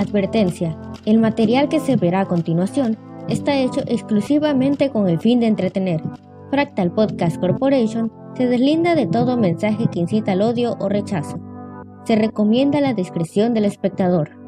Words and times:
Advertencia. 0.00 0.74
El 1.04 1.18
material 1.18 1.68
que 1.68 1.78
se 1.78 1.96
verá 1.96 2.22
a 2.22 2.24
continuación 2.24 2.96
está 3.28 3.54
hecho 3.54 3.82
exclusivamente 3.86 4.88
con 4.88 5.06
el 5.10 5.18
fin 5.18 5.40
de 5.40 5.46
entretener. 5.46 6.02
Fractal 6.50 6.90
Podcast 6.90 7.38
Corporation 7.38 8.10
se 8.34 8.46
deslinda 8.46 8.94
de 8.94 9.06
todo 9.06 9.36
mensaje 9.36 9.88
que 9.92 10.00
incita 10.00 10.32
al 10.32 10.40
odio 10.40 10.74
o 10.80 10.88
rechazo. 10.88 11.38
Se 12.06 12.16
recomienda 12.16 12.80
la 12.80 12.94
discreción 12.94 13.52
del 13.52 13.66
espectador. 13.66 14.39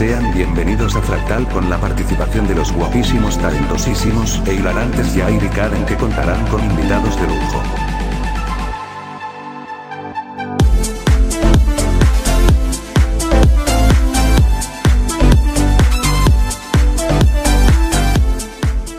Sean 0.00 0.32
bienvenidos 0.32 0.96
a 0.96 1.02
Fractal 1.02 1.46
con 1.50 1.68
la 1.68 1.78
participación 1.78 2.48
de 2.48 2.54
los 2.54 2.72
guapísimos, 2.72 3.36
talentosísimos 3.36 4.40
e 4.48 4.54
hilarantes 4.54 5.14
Jair 5.14 5.44
y 5.44 5.48
Karen 5.50 5.84
que 5.84 5.94
contarán 5.94 6.42
con 6.46 6.64
invitados 6.64 7.20
de 7.20 7.26
lujo. 7.26 7.62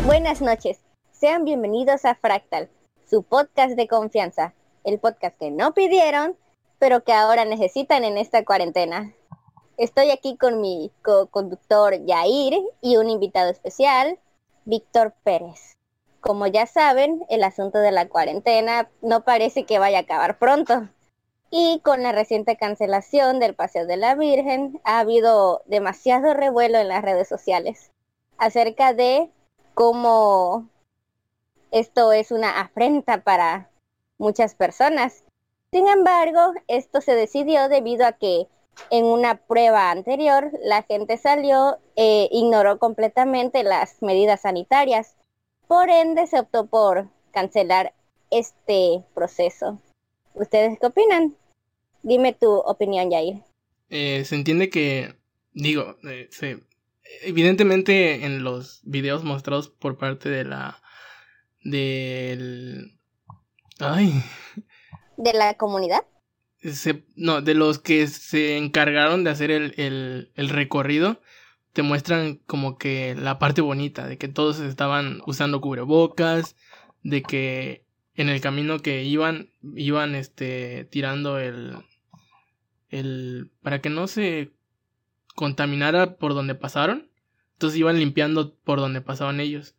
Buenas 0.05 0.39
noches, 0.39 0.81
sean 1.09 1.45
bienvenidos 1.45 2.05
a 2.05 2.13
Fractal, 2.13 2.70
su 3.09 3.23
podcast 3.23 3.75
de 3.75 3.87
confianza, 3.87 4.53
el 4.83 4.99
podcast 4.99 5.35
que 5.39 5.49
no 5.49 5.73
pidieron, 5.73 6.37
pero 6.77 7.03
que 7.03 7.13
ahora 7.13 7.43
necesitan 7.43 8.03
en 8.03 8.20
esta 8.20 8.45
cuarentena. 8.45 9.15
Estoy 9.77 10.12
aquí 10.12 10.37
con 10.37 10.62
mi 10.62 10.91
co-conductor 11.01 12.05
Yair 12.05 12.62
y 12.82 12.98
un 12.98 13.09
invitado 13.09 13.49
especial, 13.49 14.20
Víctor 14.65 15.13
Pérez. 15.23 15.77
Como 16.20 16.45
ya 16.45 16.68
saben, 16.68 17.26
el 17.29 17.43
asunto 17.43 17.79
de 17.79 17.91
la 17.91 18.07
cuarentena 18.07 18.90
no 19.01 19.23
parece 19.23 19.65
que 19.65 19.79
vaya 19.79 19.99
a 19.99 20.01
acabar 20.01 20.37
pronto. 20.37 20.90
Y 21.49 21.79
con 21.84 22.04
la 22.04 22.12
reciente 22.12 22.57
cancelación 22.57 23.40
del 23.40 23.55
Paseo 23.55 23.85
de 23.85 23.98
la 23.98 24.15
Virgen, 24.15 24.79
ha 24.84 24.99
habido 24.99 25.63
demasiado 25.65 26.34
revuelo 26.34 26.77
en 26.77 26.88
las 26.88 27.01
redes 27.01 27.27
sociales 27.27 27.91
acerca 28.38 28.93
de 28.93 29.29
cómo 29.73 30.67
esto 31.71 32.12
es 32.12 32.32
una 32.32 32.60
afrenta 32.62 33.23
para 33.23 33.70
muchas 34.17 34.55
personas. 34.55 35.23
Sin 35.71 35.88
embargo, 35.88 36.54
esto 36.67 37.01
se 37.01 37.15
decidió 37.15 37.70
debido 37.70 38.05
a 38.05 38.12
que 38.12 38.48
en 38.89 39.05
una 39.05 39.37
prueba 39.37 39.91
anterior, 39.91 40.51
la 40.63 40.83
gente 40.83 41.17
salió 41.17 41.79
e 41.95 42.27
ignoró 42.31 42.79
completamente 42.79 43.63
las 43.63 44.01
medidas 44.01 44.41
sanitarias. 44.41 45.15
Por 45.67 45.89
ende, 45.89 46.27
se 46.27 46.39
optó 46.39 46.65
por 46.65 47.07
cancelar 47.31 47.93
este 48.29 49.03
proceso. 49.13 49.81
¿Ustedes 50.33 50.77
qué 50.79 50.87
opinan? 50.87 51.35
Dime 52.03 52.33
tu 52.33 52.51
opinión, 52.51 53.09
Yair. 53.11 53.43
Eh, 53.89 54.23
se 54.25 54.35
entiende 54.35 54.69
que, 54.69 55.15
digo, 55.53 55.95
eh, 56.03 56.29
evidentemente 57.21 58.25
en 58.25 58.43
los 58.43 58.81
videos 58.83 59.23
mostrados 59.23 59.69
por 59.69 59.97
parte 59.97 60.29
de 60.29 60.45
la... 60.45 60.81
del... 61.63 62.97
Ay. 63.79 64.23
¿De 65.17 65.33
la 65.33 65.55
comunidad? 65.55 66.05
No, 67.16 67.41
de 67.41 67.56
los 67.56 67.79
que 67.79 68.07
se 68.07 68.57
encargaron 68.57 69.23
de 69.23 69.31
hacer 69.31 69.51
el, 69.51 70.31
el, 70.35 70.50
recorrido, 70.50 71.22
te 71.73 71.81
muestran 71.81 72.35
como 72.45 72.78
que 72.78 73.16
la 73.16 73.40
parte 73.40 73.62
bonita, 73.62 74.07
de 74.07 74.17
que 74.17 74.27
todos 74.27 74.59
estaban 74.59 75.22
usando 75.25 75.61
cubrebocas, 75.61 76.55
de 77.03 77.23
que 77.23 77.85
en 78.16 78.29
el 78.29 78.41
camino 78.41 78.79
que 78.79 79.03
iban, 79.03 79.49
iban 79.75 80.16
este, 80.16 80.85
tirando 80.85 81.39
el, 81.39 81.77
el, 82.89 83.49
para 83.63 83.79
que 83.81 83.89
no 83.89 84.07
se 84.07 84.51
contaminara 85.33 86.17
por 86.17 86.33
donde 86.33 86.55
pasaron, 86.55 87.09
entonces 87.53 87.79
iban 87.79 87.97
limpiando 87.97 88.55
por 88.55 88.79
donde 88.79 89.01
pasaban 89.01 89.39
ellos. 89.39 89.75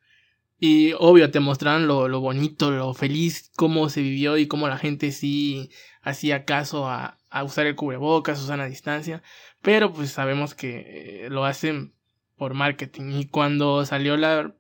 Y 0.65 0.93
obvio, 1.00 1.28
te 1.33 1.41
mostraron 1.41 1.89
lo, 1.89 2.06
lo 2.06 2.21
bonito, 2.21 2.71
lo 2.71 2.95
feliz, 2.95 3.50
cómo 3.56 3.89
se 3.89 4.00
vivió 4.00 4.37
y 4.37 4.47
cómo 4.47 4.69
la 4.69 4.78
gente 4.78 5.11
sí 5.11 5.73
hacía 6.03 6.45
caso 6.45 6.89
a, 6.89 7.19
a 7.31 7.43
usar 7.43 7.67
el 7.67 7.75
cubrebocas, 7.75 8.41
usar 8.41 8.61
a 8.61 8.69
distancia, 8.69 9.25
pero 9.61 9.93
pues 9.93 10.12
sabemos 10.12 10.55
que 10.55 11.25
eh, 11.25 11.31
lo 11.31 11.45
hacen 11.45 11.95
por 12.37 12.55
marketing. 12.55 13.11
Y 13.11 13.27
cuando 13.27 13.84
salió 13.84 14.17
la, 14.17 14.55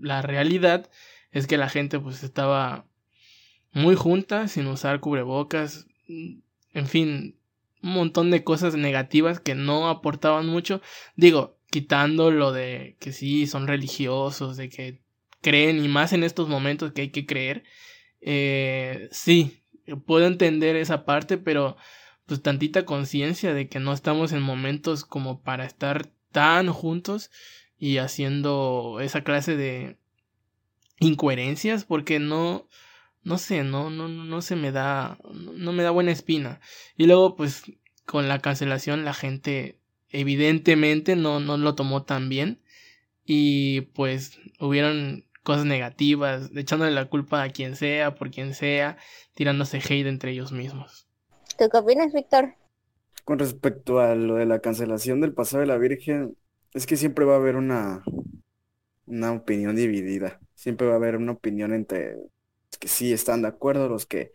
la 0.00 0.22
realidad 0.22 0.88
es 1.32 1.48
que 1.48 1.56
la 1.56 1.68
gente 1.68 1.98
pues 1.98 2.22
estaba 2.22 2.86
muy 3.72 3.96
junta 3.96 4.46
sin 4.46 4.68
usar 4.68 5.00
cubrebocas, 5.00 5.88
en 6.06 6.86
fin, 6.86 7.36
un 7.82 7.90
montón 7.90 8.30
de 8.30 8.44
cosas 8.44 8.76
negativas 8.76 9.40
que 9.40 9.56
no 9.56 9.88
aportaban 9.88 10.46
mucho, 10.46 10.80
digo, 11.16 11.58
quitando 11.68 12.30
lo 12.30 12.52
de 12.52 12.96
que 13.00 13.10
sí 13.10 13.48
son 13.48 13.66
religiosos, 13.66 14.56
de 14.56 14.68
que 14.68 15.01
creen 15.42 15.84
y 15.84 15.88
más 15.88 16.12
en 16.14 16.24
estos 16.24 16.48
momentos 16.48 16.92
que 16.92 17.02
hay 17.02 17.10
que 17.10 17.26
creer, 17.26 17.64
eh, 18.22 19.08
sí, 19.10 19.62
puedo 20.06 20.26
entender 20.26 20.76
esa 20.76 21.04
parte, 21.04 21.36
pero 21.36 21.76
pues 22.26 22.42
tantita 22.42 22.84
conciencia 22.84 23.52
de 23.52 23.68
que 23.68 23.80
no 23.80 23.92
estamos 23.92 24.32
en 24.32 24.40
momentos 24.40 25.04
como 25.04 25.42
para 25.42 25.66
estar 25.66 26.08
tan 26.30 26.68
juntos 26.72 27.30
y 27.78 27.98
haciendo 27.98 28.98
esa 29.00 29.24
clase 29.24 29.56
de 29.56 29.98
incoherencias 31.00 31.84
porque 31.84 32.18
no 32.20 32.68
no 33.24 33.38
sé, 33.38 33.64
no 33.64 33.90
no 33.90 34.08
no 34.08 34.42
se 34.42 34.56
me 34.56 34.72
da 34.72 35.18
no 35.32 35.72
me 35.72 35.82
da 35.82 35.90
buena 35.90 36.12
espina. 36.12 36.60
Y 36.96 37.06
luego 37.06 37.36
pues 37.36 37.64
con 38.06 38.28
la 38.28 38.38
cancelación 38.40 39.04
la 39.04 39.14
gente 39.14 39.80
evidentemente 40.08 41.16
no 41.16 41.40
no 41.40 41.56
lo 41.56 41.74
tomó 41.74 42.04
tan 42.04 42.28
bien 42.28 42.60
y 43.24 43.82
pues 43.92 44.38
hubieron 44.58 45.24
cosas 45.42 45.64
negativas, 45.64 46.50
echándole 46.54 46.92
la 46.92 47.06
culpa 47.06 47.42
a 47.42 47.50
quien 47.50 47.76
sea, 47.76 48.14
por 48.14 48.30
quien 48.30 48.54
sea, 48.54 48.96
tirándose 49.34 49.78
hate 49.78 50.06
entre 50.06 50.32
ellos 50.32 50.52
mismos. 50.52 51.06
¿Tú 51.58 51.68
qué 51.70 51.78
opinas, 51.78 52.12
Víctor? 52.12 52.54
Con 53.24 53.38
respecto 53.38 54.00
a 54.00 54.14
lo 54.14 54.36
de 54.36 54.46
la 54.46 54.60
cancelación 54.60 55.20
del 55.20 55.34
Paseo 55.34 55.60
de 55.60 55.66
la 55.66 55.78
Virgen, 55.78 56.36
es 56.74 56.86
que 56.86 56.96
siempre 56.96 57.24
va 57.24 57.34
a 57.34 57.36
haber 57.36 57.56
una, 57.56 58.02
una 59.06 59.32
opinión 59.32 59.76
dividida. 59.76 60.40
Siempre 60.54 60.86
va 60.86 60.94
a 60.94 60.96
haber 60.96 61.16
una 61.16 61.32
opinión 61.32 61.72
entre 61.72 62.14
los 62.16 62.78
que 62.78 62.88
sí 62.88 63.12
están 63.12 63.42
de 63.42 63.48
acuerdo, 63.48 63.88
los 63.88 64.06
que 64.06 64.32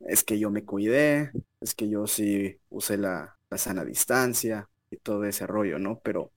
es 0.00 0.24
que 0.24 0.38
yo 0.38 0.50
me 0.50 0.64
cuidé, 0.64 1.32
es 1.60 1.74
que 1.74 1.88
yo 1.88 2.06
sí 2.06 2.58
usé 2.70 2.96
la, 2.96 3.36
la 3.50 3.58
sana 3.58 3.84
distancia 3.84 4.68
y 4.90 4.96
todo 4.96 5.24
ese 5.24 5.46
rollo, 5.46 5.78
¿no? 5.78 6.00
Pero 6.00 6.32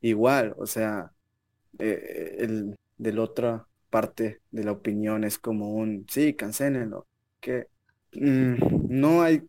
igual, 0.00 0.54
o 0.58 0.66
sea, 0.66 1.12
eh, 1.78 2.36
el, 2.40 2.76
de 2.96 3.12
la 3.12 3.22
otra 3.22 3.68
parte 3.90 4.42
de 4.50 4.64
la 4.64 4.72
opinión 4.72 5.24
es 5.24 5.38
como 5.38 5.70
un, 5.74 6.06
sí, 6.08 6.34
cancelenlo, 6.34 7.06
que 7.40 7.68
mm, 8.12 8.56
no 8.88 9.22
hay, 9.22 9.48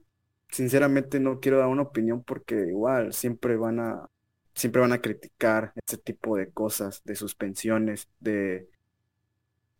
sinceramente 0.49 1.19
no 1.19 1.39
quiero 1.39 1.59
dar 1.59 1.67
una 1.67 1.83
opinión 1.83 2.23
porque 2.23 2.55
igual 2.69 3.13
siempre 3.13 3.55
van 3.57 3.79
a, 3.79 4.07
siempre 4.53 4.81
van 4.81 4.93
a 4.93 5.01
criticar 5.01 5.73
este 5.75 5.97
tipo 5.97 6.37
de 6.37 6.51
cosas, 6.51 7.01
de 7.05 7.15
suspensiones, 7.15 8.07
de, 8.19 8.69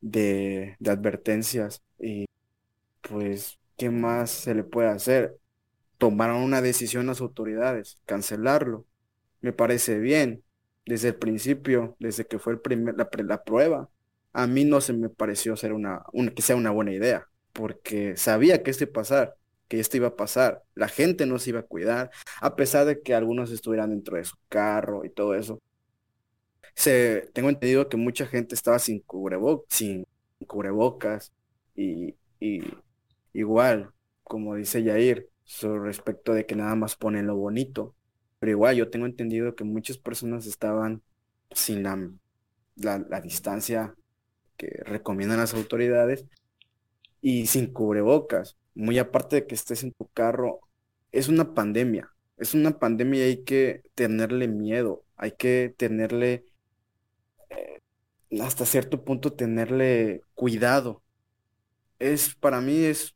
de, 0.02 0.76
de 0.80 0.92
advertencias 0.92 1.82
y 2.00 2.26
pues, 3.04 3.60
¿qué 3.78 3.92
más 3.92 4.32
se 4.32 4.56
le 4.56 4.66
puede 4.66 4.90
hacer? 4.90 5.38
Tomaron 6.00 6.44
una 6.44 6.62
decisión 6.64 7.08
las 7.08 7.22
autoridades, 7.22 8.00
cancelarlo. 8.08 8.88
Me 9.42 9.54
parece 9.54 10.00
bien, 10.00 10.45
desde 10.86 11.10
el 11.10 11.16
principio, 11.16 11.96
desde 12.00 12.26
que 12.26 12.40
fue 12.40 12.54
el 12.54 12.60
primer, 12.60 12.96
la, 12.98 13.10
la 13.24 13.44
prueba, 13.44 13.90
a 14.34 14.48
mí 14.48 14.66
no 14.66 14.82
se 14.82 14.94
me 14.94 15.10
pareció 15.10 15.56
ser 15.56 15.74
una, 15.74 16.04
que 16.36 16.42
sea 16.42 16.56
una 16.56 16.72
buena 16.72 16.94
idea, 16.94 17.28
porque 17.54 18.18
sabía 18.18 18.64
que 18.64 18.72
esto 18.72 18.84
iba 18.84 18.92
a 18.92 18.94
pasar, 18.94 19.36
que 19.68 19.80
esto 19.80 19.98
iba 19.98 20.10
a 20.10 20.16
pasar, 20.16 20.64
la 20.76 20.88
gente 20.90 21.26
no 21.26 21.40
se 21.40 21.52
iba 21.52 21.62
a 21.62 21.64
cuidar, 21.64 22.12
a 22.42 22.56
pesar 22.56 22.86
de 22.86 23.02
que 23.02 23.14
algunos 23.16 23.52
estuvieran 23.52 23.92
dentro 23.92 24.18
de 24.18 24.26
su 24.26 24.36
carro 24.50 25.06
y 25.06 25.10
todo 25.10 25.36
eso. 25.36 25.62
Se, 26.76 27.30
tengo 27.34 27.50
entendido 27.50 27.88
que 27.90 27.98
mucha 27.98 28.26
gente 28.28 28.56
estaba 28.56 28.80
sin, 28.80 29.04
sin 29.70 30.06
cubrebocas 30.48 31.34
y, 31.76 32.16
y 32.40 32.62
igual, 33.34 33.92
como 34.24 34.56
dice 34.56 34.84
Yair, 34.84 35.30
sobre 35.46 35.82
respecto 35.82 36.34
de 36.34 36.46
que 36.46 36.56
nada 36.56 36.76
más 36.76 36.96
ponen 36.96 37.28
lo 37.28 37.36
bonito. 37.38 37.96
Pero 38.46 38.58
igual 38.58 38.76
yo 38.76 38.92
tengo 38.92 39.08
entendido 39.08 39.56
que 39.56 39.64
muchas 39.64 39.98
personas 39.98 40.46
estaban 40.46 41.02
sin 41.50 41.82
la, 41.82 41.98
la, 42.76 43.22
distancia 43.22 43.96
que 44.56 44.68
recomiendan 44.86 45.40
las 45.40 45.56
autoridades 45.56 46.28
y 47.22 47.48
sin 47.48 47.74
cubrebocas. 47.74 48.56
muy 48.76 49.00
aparte 49.00 49.38
de 49.38 49.48
que 49.48 49.56
estés 49.56 49.82
en 49.82 49.94
tu 49.94 50.08
carro, 50.10 50.60
es 51.12 51.28
una 51.28 51.56
pandemia. 51.56 52.12
Es 52.38 52.54
una 52.54 52.78
pandemia 52.78 53.22
y 53.22 53.30
hay 53.30 53.44
que 53.44 53.82
tenerle 53.96 54.48
miedo, 54.48 55.04
hay 55.18 55.32
que 55.32 55.74
tenerle, 55.76 56.46
eh, 57.50 57.82
hasta 58.44 58.68
cierto 58.68 59.04
punto, 59.04 59.34
tenerle 59.34 60.22
cuidado. 60.36 61.02
Es, 61.98 62.36
para 62.36 62.62
mí 62.62 62.78
es, 62.78 63.16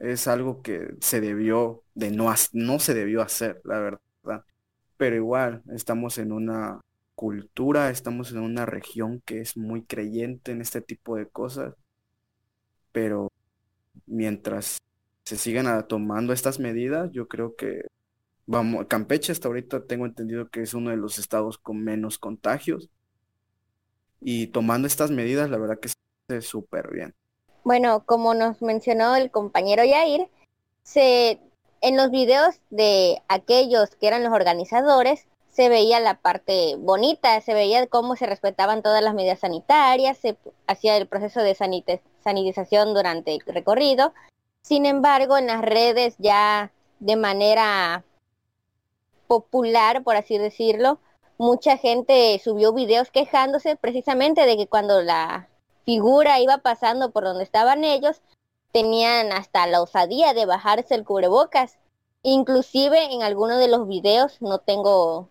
es 0.00 0.28
algo 0.28 0.62
que 0.62 0.94
se 1.00 1.20
debió 1.20 1.82
de 1.94 2.10
no, 2.10 2.32
no 2.52 2.78
se 2.78 2.94
debió 2.94 3.22
hacer, 3.22 3.60
la 3.64 3.78
verdad. 3.80 4.00
Pero 4.96 5.16
igual, 5.16 5.62
estamos 5.74 6.18
en 6.18 6.32
una 6.32 6.80
cultura, 7.14 7.90
estamos 7.90 8.32
en 8.32 8.38
una 8.38 8.66
región 8.66 9.20
que 9.24 9.40
es 9.40 9.56
muy 9.56 9.84
creyente 9.84 10.52
en 10.52 10.60
este 10.60 10.80
tipo 10.80 11.16
de 11.16 11.28
cosas, 11.28 11.74
pero 12.92 13.30
mientras 14.06 14.78
se 15.24 15.36
sigan 15.36 15.86
tomando 15.88 16.32
estas 16.32 16.60
medidas, 16.60 17.10
yo 17.12 17.28
creo 17.28 17.56
que 17.56 17.82
vamos, 18.46 18.86
Campeche 18.88 19.32
hasta 19.32 19.48
ahorita 19.48 19.86
tengo 19.86 20.06
entendido 20.06 20.48
que 20.48 20.62
es 20.62 20.74
uno 20.74 20.90
de 20.90 20.96
los 20.96 21.18
estados 21.18 21.58
con 21.58 21.82
menos 21.84 22.18
contagios 22.18 22.90
y 24.20 24.48
tomando 24.48 24.86
estas 24.86 25.10
medidas, 25.10 25.50
la 25.50 25.58
verdad 25.58 25.78
que 25.80 25.88
es 26.28 26.46
súper 26.46 26.90
bien. 26.92 27.14
Bueno, 27.66 28.04
como 28.06 28.32
nos 28.32 28.62
mencionó 28.62 29.16
el 29.16 29.32
compañero 29.32 29.82
Yair, 29.84 30.28
se 30.84 31.40
en 31.80 31.96
los 31.96 32.12
videos 32.12 32.60
de 32.70 33.20
aquellos 33.26 33.90
que 33.96 34.06
eran 34.06 34.22
los 34.22 34.32
organizadores 34.32 35.26
se 35.50 35.68
veía 35.68 35.98
la 35.98 36.14
parte 36.14 36.76
bonita, 36.78 37.40
se 37.40 37.54
veía 37.54 37.88
cómo 37.88 38.14
se 38.14 38.26
respetaban 38.26 38.84
todas 38.84 39.02
las 39.02 39.14
medidas 39.14 39.40
sanitarias, 39.40 40.16
se 40.16 40.36
hacía 40.68 40.96
el 40.96 41.08
proceso 41.08 41.40
de 41.40 41.56
sanitización 42.22 42.94
durante 42.94 43.34
el 43.34 43.40
recorrido. 43.40 44.14
Sin 44.62 44.86
embargo, 44.86 45.36
en 45.36 45.48
las 45.48 45.62
redes 45.62 46.14
ya 46.18 46.70
de 47.00 47.16
manera 47.16 48.04
popular, 49.26 50.04
por 50.04 50.14
así 50.14 50.38
decirlo, 50.38 51.00
mucha 51.36 51.78
gente 51.78 52.40
subió 52.44 52.72
videos 52.72 53.10
quejándose 53.10 53.74
precisamente 53.74 54.46
de 54.46 54.56
que 54.56 54.68
cuando 54.68 55.02
la 55.02 55.48
figura 55.86 56.40
iba 56.40 56.58
pasando 56.58 57.12
por 57.12 57.24
donde 57.24 57.44
estaban 57.44 57.84
ellos, 57.84 58.20
tenían 58.72 59.32
hasta 59.32 59.66
la 59.66 59.80
osadía 59.80 60.34
de 60.34 60.44
bajarse 60.44 60.94
el 60.94 61.04
cubrebocas. 61.04 61.78
Inclusive 62.22 63.14
en 63.14 63.22
algunos 63.22 63.58
de 63.58 63.68
los 63.68 63.88
videos, 63.88 64.42
no 64.42 64.58
tengo 64.58 65.30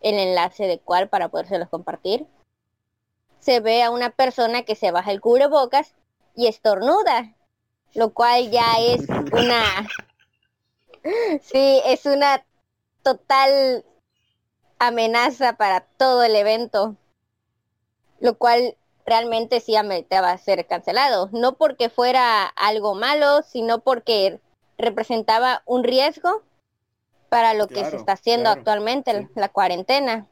el 0.00 0.14
enlace 0.14 0.66
de 0.66 0.78
cuál 0.78 1.08
para 1.08 1.28
podérselos 1.28 1.68
compartir, 1.68 2.26
se 3.40 3.60
ve 3.60 3.82
a 3.82 3.90
una 3.90 4.10
persona 4.10 4.62
que 4.62 4.76
se 4.76 4.92
baja 4.92 5.10
el 5.10 5.20
cubrebocas 5.20 5.94
y 6.36 6.46
estornuda, 6.46 7.34
lo 7.94 8.14
cual 8.14 8.50
ya 8.50 8.78
es 8.78 9.08
una... 9.08 9.88
sí, 11.42 11.82
es 11.84 12.06
una 12.06 12.44
total 13.02 13.84
amenaza 14.78 15.54
para 15.54 15.80
todo 15.80 16.22
el 16.22 16.36
evento, 16.36 16.96
lo 18.20 18.38
cual 18.38 18.76
realmente 19.06 19.60
sí 19.60 19.76
ameritaba 19.76 20.36
ser 20.36 20.66
cancelado, 20.66 21.30
no 21.32 21.52
porque 21.54 21.88
fuera 21.88 22.44
algo 22.44 22.94
malo, 22.94 23.42
sino 23.42 23.78
porque 23.78 24.40
representaba 24.76 25.62
un 25.64 25.84
riesgo 25.84 26.42
para 27.28 27.54
lo 27.54 27.68
que 27.68 27.84
se 27.84 27.96
está 27.96 28.12
haciendo 28.12 28.50
actualmente, 28.50 29.28
la 29.34 29.48
cuarentena. 29.48 30.26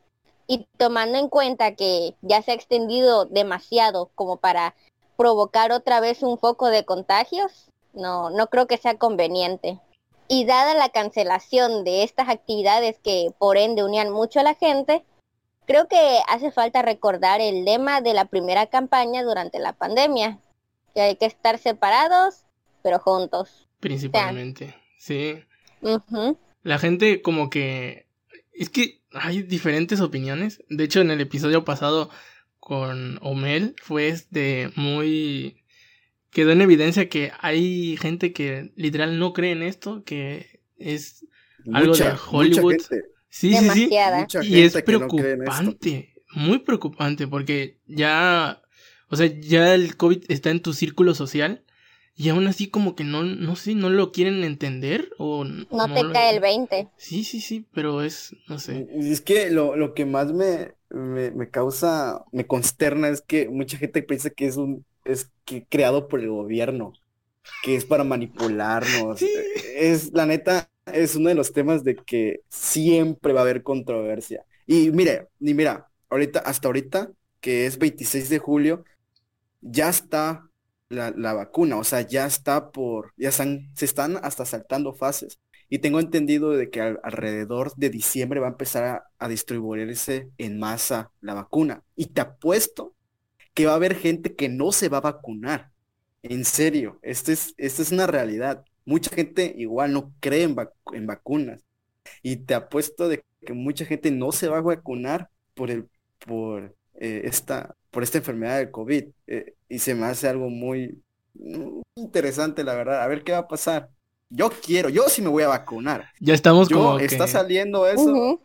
Y 0.47 0.67
tomando 0.77 1.19
en 1.19 1.29
cuenta 1.29 1.75
que 1.75 2.15
ya 2.21 2.43
se 2.43 2.51
ha 2.51 2.55
extendido 2.55 3.25
demasiado 3.25 4.11
como 4.15 4.37
para 4.37 4.75
provocar 5.17 5.73
otra 5.73 6.01
vez 6.01 6.23
un 6.23 6.39
foco 6.39 6.69
de 6.69 6.85
contagios, 6.85 7.71
no, 7.93 8.31
no 8.31 8.49
creo 8.49 8.67
que 8.67 8.77
sea 8.77 8.99
conveniente. 8.99 9.81
Y 10.29 10.45
dada 10.45 10.75
la 10.75 10.89
cancelación 10.89 11.85
de 11.85 12.03
estas 12.03 12.29
actividades 12.29 12.99
que 12.99 13.33
por 13.39 13.57
ende 13.57 13.85
unían 13.85 14.11
mucho 14.11 14.41
a 14.41 14.43
la 14.43 14.55
gente, 14.55 15.05
Creo 15.67 15.89
que 15.89 16.19
hace 16.29 16.51
falta 16.51 16.83
recordar 16.83 17.41
el 17.41 17.65
lema 17.65 18.01
de 18.01 18.15
la 18.15 18.27
primera 18.27 18.67
campaña 18.67 19.23
durante 19.23 19.59
la 19.59 19.73
pandemia, 19.73 20.39
que 20.95 21.01
hay 21.01 21.17
que 21.17 21.27
estar 21.27 21.59
separados, 21.59 22.45
pero 22.83 22.99
juntos. 22.99 23.69
Principalmente, 23.81 24.75
sí. 24.99 25.43
La 26.63 26.79
gente 26.79 27.23
como 27.23 27.51
que... 27.51 28.07
Es 28.53 28.71
que 28.71 29.03
hay 29.13 29.43
diferentes 29.43 30.01
opiniones. 30.01 30.63
De 30.69 30.85
hecho, 30.85 31.01
en 31.01 31.11
el 31.11 31.21
episodio 31.21 31.65
pasado 31.65 32.11
con 32.61 33.19
Omel 33.23 33.75
fue 33.83 34.09
este 34.09 34.71
muy... 34.77 35.63
Quedó 36.31 36.51
en 36.51 36.63
evidencia 36.63 37.09
que 37.09 37.33
hay 37.41 37.97
gente 37.97 38.33
que 38.33 38.73
literal 38.77 39.19
no 39.19 39.33
cree 39.33 39.53
en 39.53 39.63
esto, 39.63 40.03
que 40.05 40.61
es 40.77 41.25
algo 41.73 41.95
de 41.95 42.13
Hollywood. 42.31 42.77
Sí, 43.35 43.53
sí, 43.53 43.69
sí. 43.69 43.91
Y 44.45 44.61
es 44.61 44.81
preocupante, 44.83 46.15
muy 46.37 46.61
preocupante, 46.61 47.27
porque 47.27 47.81
ya, 47.85 48.63
o 49.09 49.17
sea, 49.17 49.27
ya 49.27 49.75
el 49.75 49.97
COVID 49.97 50.27
está 50.29 50.51
en 50.51 50.63
tu 50.63 50.73
círculo 50.73 51.17
social 51.17 51.65
y 52.15 52.29
aún 52.29 52.47
así 52.47 52.69
como 52.69 52.95
que 52.95 53.03
no, 53.03 53.25
no 53.25 53.57
sé, 53.57 53.75
no 53.75 53.91
lo 53.91 54.13
quieren 54.13 54.45
entender 54.45 55.11
o... 55.19 55.43
No, 55.43 55.93
te 55.93 56.13
cae 56.13 56.37
el 56.37 56.41
20. 56.41 56.91
Sí, 56.97 57.25
sí, 57.25 57.41
sí, 57.41 57.67
pero 57.75 58.03
es, 58.03 58.37
no 58.47 58.61
sé. 58.61 58.87
Es 59.01 59.21
que 59.21 59.51
lo, 59.51 59.75
lo 59.75 59.95
que 59.95 60.07
más 60.07 60.33
me, 60.33 60.75
me, 60.91 61.33
me, 61.33 61.51
causa, 61.51 62.25
me 62.31 62.47
consterna 62.47 63.09
es 63.09 63.21
que 63.21 63.49
mucha 63.49 63.79
gente 63.79 64.05
piensa 64.05 64.31
que 64.31 64.47
es 64.47 64.57
un, 64.57 64.85
es 65.05 65.33
que 65.45 65.67
creado 65.69 66.07
por 66.07 66.21
el 66.21 66.29
gobierno, 66.29 66.93
que 67.65 67.75
es 67.75 67.85
para 67.85 68.05
manipularnos. 68.05 69.21
Es, 69.75 70.13
la 70.13 70.25
neta, 70.25 70.71
es 70.87 71.17
uno 71.17 71.29
de 71.29 71.35
los 71.35 71.53
temas 71.53 71.85
de 71.85 71.97
que 71.97 72.41
siempre 72.49 73.33
va 73.33 73.41
a 73.41 73.43
haber 73.45 73.63
controversia. 73.63 74.45
Y 74.67 74.91
mire, 74.91 75.29
y 75.41 75.55
mira, 75.55 75.89
ahorita, 76.11 76.41
hasta 76.41 76.69
ahorita, 76.69 77.11
que 77.41 77.67
es 77.67 77.79
26 77.79 78.29
de 78.29 78.39
julio, 78.39 78.85
ya 79.61 79.89
está 79.89 80.49
la, 80.89 81.11
vacuna, 81.35 81.77
o 81.77 81.85
sea, 81.85 82.03
ya 82.03 82.27
está 82.27 82.71
por, 82.71 83.13
ya 83.17 83.31
están, 83.31 83.71
se 83.75 83.85
están 83.85 84.19
hasta 84.23 84.45
saltando 84.45 84.95
fases. 84.95 85.39
Y 85.69 85.79
tengo 85.79 85.99
entendido 85.99 86.51
de 86.51 86.71
que 86.71 86.81
alrededor 86.81 87.75
de 87.77 87.91
diciembre 87.91 88.39
va 88.39 88.49
a 88.49 88.51
empezar 88.51 89.05
a, 89.19 89.29
distribuirse 89.29 90.31
en 90.39 90.59
masa 90.59 91.11
la 91.21 91.35
vacuna. 91.35 91.83
Y 91.97 92.07
te 92.07 92.21
apuesto 92.21 92.95
que 93.55 93.67
va 93.67 93.73
a 93.73 93.77
haber 93.77 93.97
gente 93.97 94.35
que 94.35 94.49
no 94.49 94.73
se 94.73 94.89
va 94.89 94.99
a 94.99 95.03
vacunar. 95.13 95.71
En 96.23 96.45
serio, 96.45 96.99
esto 97.03 97.33
es, 97.33 97.55
es 97.57 97.91
una 97.93 98.07
realidad 98.07 98.65
mucha 98.85 99.15
gente 99.15 99.55
igual 99.57 99.93
no 99.93 100.13
cree 100.21 100.43
en, 100.43 101.07
vacunas. 101.07 101.63
Y 102.23 102.37
te 102.37 102.55
apuesto 102.55 103.09
de 103.09 103.25
que 103.45 103.53
mucha 103.53 103.85
gente 103.85 104.11
no 104.11 104.33
se 104.33 104.49
va 104.49 104.59
a 104.59 104.63
vacunar 104.63 105.31
por 105.55 105.71
el, 105.71 105.89
por 106.27 106.75
eh, 106.95 107.23
esta, 107.25 107.75
por 107.91 108.03
esta 108.03 108.19
enfermedad 108.19 108.59
del 108.59 108.71
COVID. 108.71 109.05
Eh, 109.27 109.55
y 109.69 109.79
se 109.79 109.95
me 109.95 110.07
hace 110.07 110.29
algo 110.29 110.51
muy, 110.51 111.03
interesante, 111.97 112.65
la 112.65 112.75
verdad. 112.75 113.03
A 113.03 113.09
ver 113.09 113.23
qué 113.23 113.33
va 113.33 113.39
a 113.39 113.49
pasar. 113.49 113.89
Yo 114.31 114.51
quiero, 114.51 114.89
yo 114.89 115.09
sí 115.09 115.23
me 115.23 115.29
voy 115.29 115.43
a 115.43 115.49
vacunar. 115.49 116.07
Ya 116.21 116.35
estamos 116.35 116.69
como 116.69 116.99
está 116.99 117.27
saliendo 117.27 117.87
eso. 117.87 118.41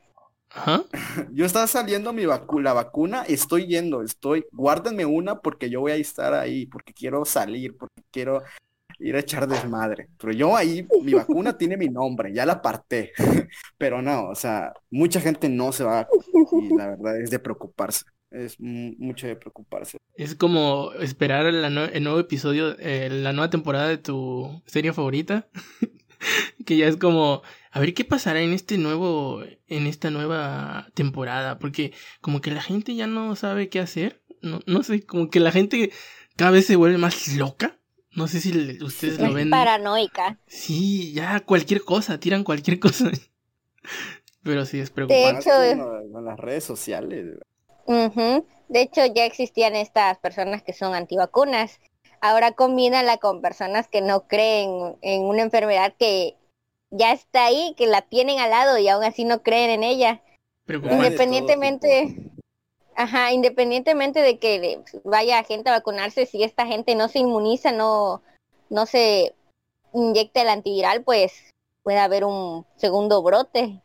Yo 1.31 1.45
está 1.45 1.67
saliendo 1.67 2.11
mi 2.11 2.25
vacuna, 2.25 2.69
la 2.69 2.73
vacuna, 2.73 3.21
estoy 3.21 3.67
yendo, 3.67 4.01
estoy, 4.01 4.45
guárdenme 4.51 5.05
una 5.05 5.41
porque 5.41 5.69
yo 5.69 5.81
voy 5.81 5.91
a 5.91 5.95
estar 5.95 6.33
ahí, 6.33 6.65
porque 6.65 6.91
quiero 6.91 7.23
salir, 7.23 7.77
porque 7.77 8.01
quiero 8.09 8.41
ir 8.99 9.15
a 9.15 9.19
echar 9.19 9.47
desmadre. 9.47 10.09
Pero 10.19 10.33
yo 10.33 10.55
ahí, 10.55 10.87
mi 11.03 11.13
vacuna 11.13 11.57
tiene 11.57 11.77
mi 11.77 11.89
nombre, 11.89 12.33
ya 12.33 12.45
la 12.45 12.53
aparté. 12.53 13.11
Pero 13.77 14.01
no, 14.01 14.29
o 14.29 14.35
sea, 14.35 14.73
mucha 14.91 15.21
gente 15.21 15.49
no 15.49 15.71
se 15.71 15.83
va 15.83 16.07
la 16.77 16.89
verdad 16.89 17.21
es 17.21 17.29
de 17.29 17.39
preocuparse. 17.39 18.05
Es 18.31 18.59
mucho 18.59 19.25
de 19.25 19.35
preocuparse. 19.35 19.97
Es 20.15 20.35
como 20.35 20.91
esperar 20.99 21.47
el 21.47 22.03
nuevo 22.03 22.19
episodio, 22.19 22.77
eh, 22.79 23.09
la 23.09 23.33
nueva 23.33 23.49
temporada 23.49 23.87
de 23.87 23.97
tu 23.97 24.61
serie 24.65 24.93
favorita. 24.93 25.47
que 26.65 26.77
ya 26.77 26.87
es 26.87 26.97
como, 26.97 27.41
a 27.71 27.79
ver 27.79 27.93
qué 27.93 28.05
pasará 28.05 28.41
en 28.41 28.53
este 28.53 28.77
nuevo, 28.77 29.41
en 29.67 29.87
esta 29.87 30.11
nueva 30.11 30.89
temporada. 30.93 31.57
Porque 31.57 31.93
como 32.21 32.41
que 32.41 32.51
la 32.51 32.61
gente 32.61 32.93
ya 32.95 33.07
no 33.07 33.35
sabe 33.35 33.69
qué 33.69 33.79
hacer. 33.79 34.21
No, 34.41 34.59
no 34.67 34.83
sé, 34.83 35.05
como 35.05 35.29
que 35.29 35.39
la 35.39 35.51
gente 35.51 35.91
cada 36.35 36.51
vez 36.51 36.67
se 36.67 36.75
vuelve 36.75 36.97
más 36.97 37.35
loca. 37.35 37.78
No 38.19 38.27
sé 38.27 38.41
si 38.41 38.51
ustedes 38.83 39.17
lo 39.17 39.31
ven. 39.31 39.49
Paranoica. 39.49 40.37
Sí, 40.45 41.13
ya 41.13 41.39
cualquier 41.39 41.85
cosa, 41.85 42.19
tiran 42.19 42.43
cualquier 42.43 42.77
cosa. 42.81 43.09
Pero 44.43 44.65
sí 44.65 44.77
es 44.81 44.89
preocupante. 44.89 45.49
De 45.49 45.71
hecho, 45.71 46.01
en 46.01 46.25
las 46.25 46.37
redes 46.37 46.65
sociales. 46.65 47.37
De 47.87 48.81
hecho, 48.81 49.05
ya 49.15 49.23
existían 49.23 49.77
estas 49.77 50.17
personas 50.17 50.61
que 50.63 50.73
son 50.73 50.95
antivacunas. 50.95 51.79
Ahora 52.19 52.51
combínala 52.51 53.19
con 53.19 53.41
personas 53.41 53.87
que 53.87 54.01
no 54.01 54.27
creen 54.27 54.97
en 55.01 55.21
una 55.21 55.41
enfermedad 55.41 55.93
que 55.97 56.35
ya 56.91 57.13
está 57.13 57.45
ahí, 57.45 57.73
que 57.77 57.87
la 57.87 58.01
tienen 58.01 58.39
al 58.39 58.49
lado 58.49 58.77
y 58.79 58.89
aún 58.89 59.05
así 59.05 59.23
no 59.23 59.43
creen 59.43 59.69
en 59.69 59.83
ella. 59.83 60.21
Independientemente, 60.67 62.28
Ajá, 62.99 63.31
independientemente 63.31 64.21
de 64.21 64.39
que 64.39 64.83
vaya 65.05 65.41
gente 65.45 65.69
a 65.69 65.77
vacunarse, 65.77 66.25
si 66.25 66.43
esta 66.43 66.67
gente 66.67 66.95
no 66.95 67.07
se 67.07 67.19
inmuniza, 67.19 67.71
no, 67.71 68.21
no 68.69 68.85
se 68.85 69.33
inyecta 69.93 70.41
el 70.41 70.49
antiviral, 70.49 71.01
pues 71.05 71.31
puede 71.81 71.99
haber 71.99 72.25
un 72.25 72.65
segundo 72.75 73.23
brote. 73.23 73.81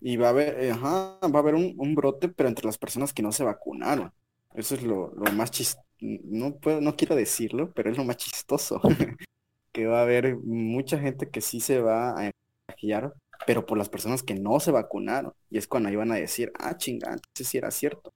Y 0.00 0.16
va 0.16 0.26
a 0.26 0.30
haber, 0.30 0.72
ajá, 0.72 1.16
va 1.22 1.38
a 1.38 1.38
haber 1.38 1.54
un, 1.54 1.94
brote, 1.94 2.28
pero 2.28 2.48
entre 2.48 2.66
las 2.66 2.76
personas 2.76 3.12
que 3.12 3.22
no 3.22 3.30
se 3.30 3.44
vacunaron. 3.44 4.12
Eso 4.52 4.74
es 4.74 4.82
lo, 4.82 5.14
lo 5.14 5.30
más 5.30 5.52
chistoso. 5.52 5.84
No 6.00 6.56
puedo, 6.56 6.80
no 6.80 6.96
quiero 6.96 7.14
decirlo, 7.14 7.70
pero 7.72 7.88
es 7.88 7.96
lo 7.96 8.02
más 8.02 8.16
chistoso. 8.16 8.80
que 9.70 9.86
va 9.86 10.00
a 10.00 10.02
haber 10.02 10.38
mucha 10.38 10.98
gente 10.98 11.30
que 11.30 11.40
sí 11.40 11.60
se 11.60 11.80
va 11.80 12.20
a 12.20 12.32
contagiar, 12.66 13.14
pero 13.46 13.64
por 13.64 13.78
las 13.78 13.88
personas 13.88 14.24
que 14.24 14.34
no 14.34 14.58
se 14.58 14.72
vacunaron. 14.72 15.34
Y 15.50 15.58
es 15.58 15.68
cuando 15.68 15.88
iban 15.88 16.10
a 16.10 16.16
decir, 16.16 16.50
ah, 16.58 16.76
chingada, 16.76 17.16
sí 17.32 17.58
era 17.58 17.70
cierto. 17.70 18.12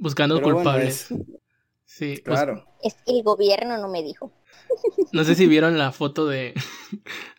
Buscando 0.00 0.36
Pero 0.36 0.46
bueno, 0.46 0.56
culpables. 0.58 1.10
es- 1.10 1.18
Sí, 1.84 2.20
pues, 2.24 2.38
claro. 2.38 2.64
Es 2.82 2.94
que 3.04 3.12
el 3.18 3.22
gobierno 3.24 3.76
no 3.78 3.88
me 3.88 4.02
dijo. 4.02 4.32
no 5.12 5.24
sé 5.24 5.34
si 5.34 5.46
vieron 5.46 5.76
la 5.76 5.90
foto 5.92 6.26
de 6.26 6.54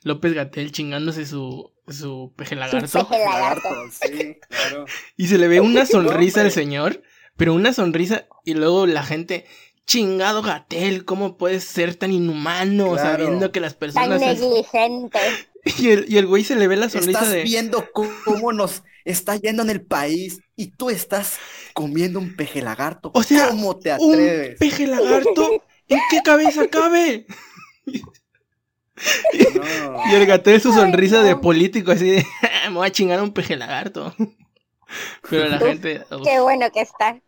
López 0.03 0.33
Gatel 0.33 0.71
chingándose 0.71 1.25
su, 1.25 1.71
su 1.87 2.33
peje 2.35 2.55
lagarto. 2.55 3.07
peje 3.09 3.23
lagarto. 3.23 3.69
sí, 3.91 4.37
claro. 4.49 4.85
Y 5.17 5.27
se 5.27 5.37
le 5.37 5.47
ve 5.47 5.61
una 5.61 5.85
sonrisa 5.85 6.41
al 6.41 6.51
señor, 6.51 7.01
pero 7.37 7.53
una 7.53 7.71
sonrisa 7.73 8.27
y 8.43 8.53
luego 8.53 8.85
la 8.87 9.03
gente, 9.03 9.45
chingado 9.87 10.41
Gatel, 10.41 11.05
¿cómo 11.05 11.37
puedes 11.37 11.63
ser 11.63 11.95
tan 11.95 12.11
inhumano 12.11 12.91
Claro. 12.93 13.23
sabiendo 13.23 13.51
que 13.53 13.61
las 13.61 13.73
Tan 13.73 13.79
personas... 13.79 14.21
es-?" 14.21 14.41
negligente. 14.41 15.19
Y 15.77 15.89
el, 15.91 16.05
y 16.11 16.17
el 16.17 16.25
güey 16.27 16.43
se 16.43 16.55
le 16.55 16.67
ve 16.67 16.75
la 16.75 16.89
sonrisa 16.89 17.19
Estás 17.19 17.31
de... 17.31 17.43
viendo 17.43 17.85
cómo 18.25 18.51
nos 18.51 18.83
está 19.05 19.35
yendo 19.37 19.63
en 19.63 19.69
el 19.69 19.85
país 19.85 20.41
y 20.55 20.67
tú 20.71 20.89
estás 20.89 21.37
comiendo 21.73 22.19
un 22.19 22.35
peje 22.35 22.61
lagarto. 22.61 23.11
O 23.13 23.23
sea, 23.23 23.49
¿Cómo 23.49 23.77
te 23.79 23.91
Un 23.95 24.13
atreves? 24.13 24.57
peje 24.57 24.87
lagarto, 24.87 25.63
¿en 25.87 25.99
qué 26.09 26.21
cabeza 26.21 26.67
cabe? 26.69 27.25
No. 29.43 29.97
Y 30.03 30.15
el 30.15 30.25
Gatel 30.25 30.61
su 30.61 30.73
Ay, 30.73 30.73
sonrisa 30.73 31.23
de 31.23 31.35
político 31.35 31.91
así 31.91 32.09
de, 32.09 32.25
me 32.69 32.75
voy 32.75 32.87
a 32.87 32.91
chingar 32.91 33.19
a 33.19 33.23
un 33.23 33.33
peje 33.33 33.55
lagarto. 33.55 34.13
Pero 35.29 35.47
la 35.49 35.59
Uf, 35.59 35.63
gente... 35.63 36.05
Qué 36.23 36.39
bueno 36.41 36.69
que 36.71 36.81
está. 36.81 37.21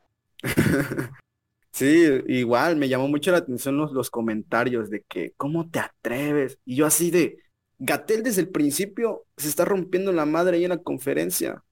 Sí, 1.72 2.06
igual 2.27 2.75
me 2.75 2.88
llamó 2.88 3.08
mucho 3.08 3.32
la 3.32 3.39
atención 3.39 3.77
los, 3.77 3.92
los 3.94 4.10
comentarios 4.12 4.89
de 4.92 5.03
que, 5.10 5.34
¿cómo 5.38 5.70
te 5.70 5.80
atreves? 5.80 6.60
Y 6.65 6.75
yo 6.75 6.86
así 6.86 7.10
de, 7.10 7.39
Gatel 7.85 8.23
desde 8.23 8.41
el 8.41 8.49
principio 8.49 9.25
se 9.37 9.49
está 9.49 9.65
rompiendo 9.65 10.11
la 10.13 10.25
madre 10.25 10.57
ahí 10.57 10.63
en 10.65 10.69
la 10.69 10.77
conferencia, 10.83 11.63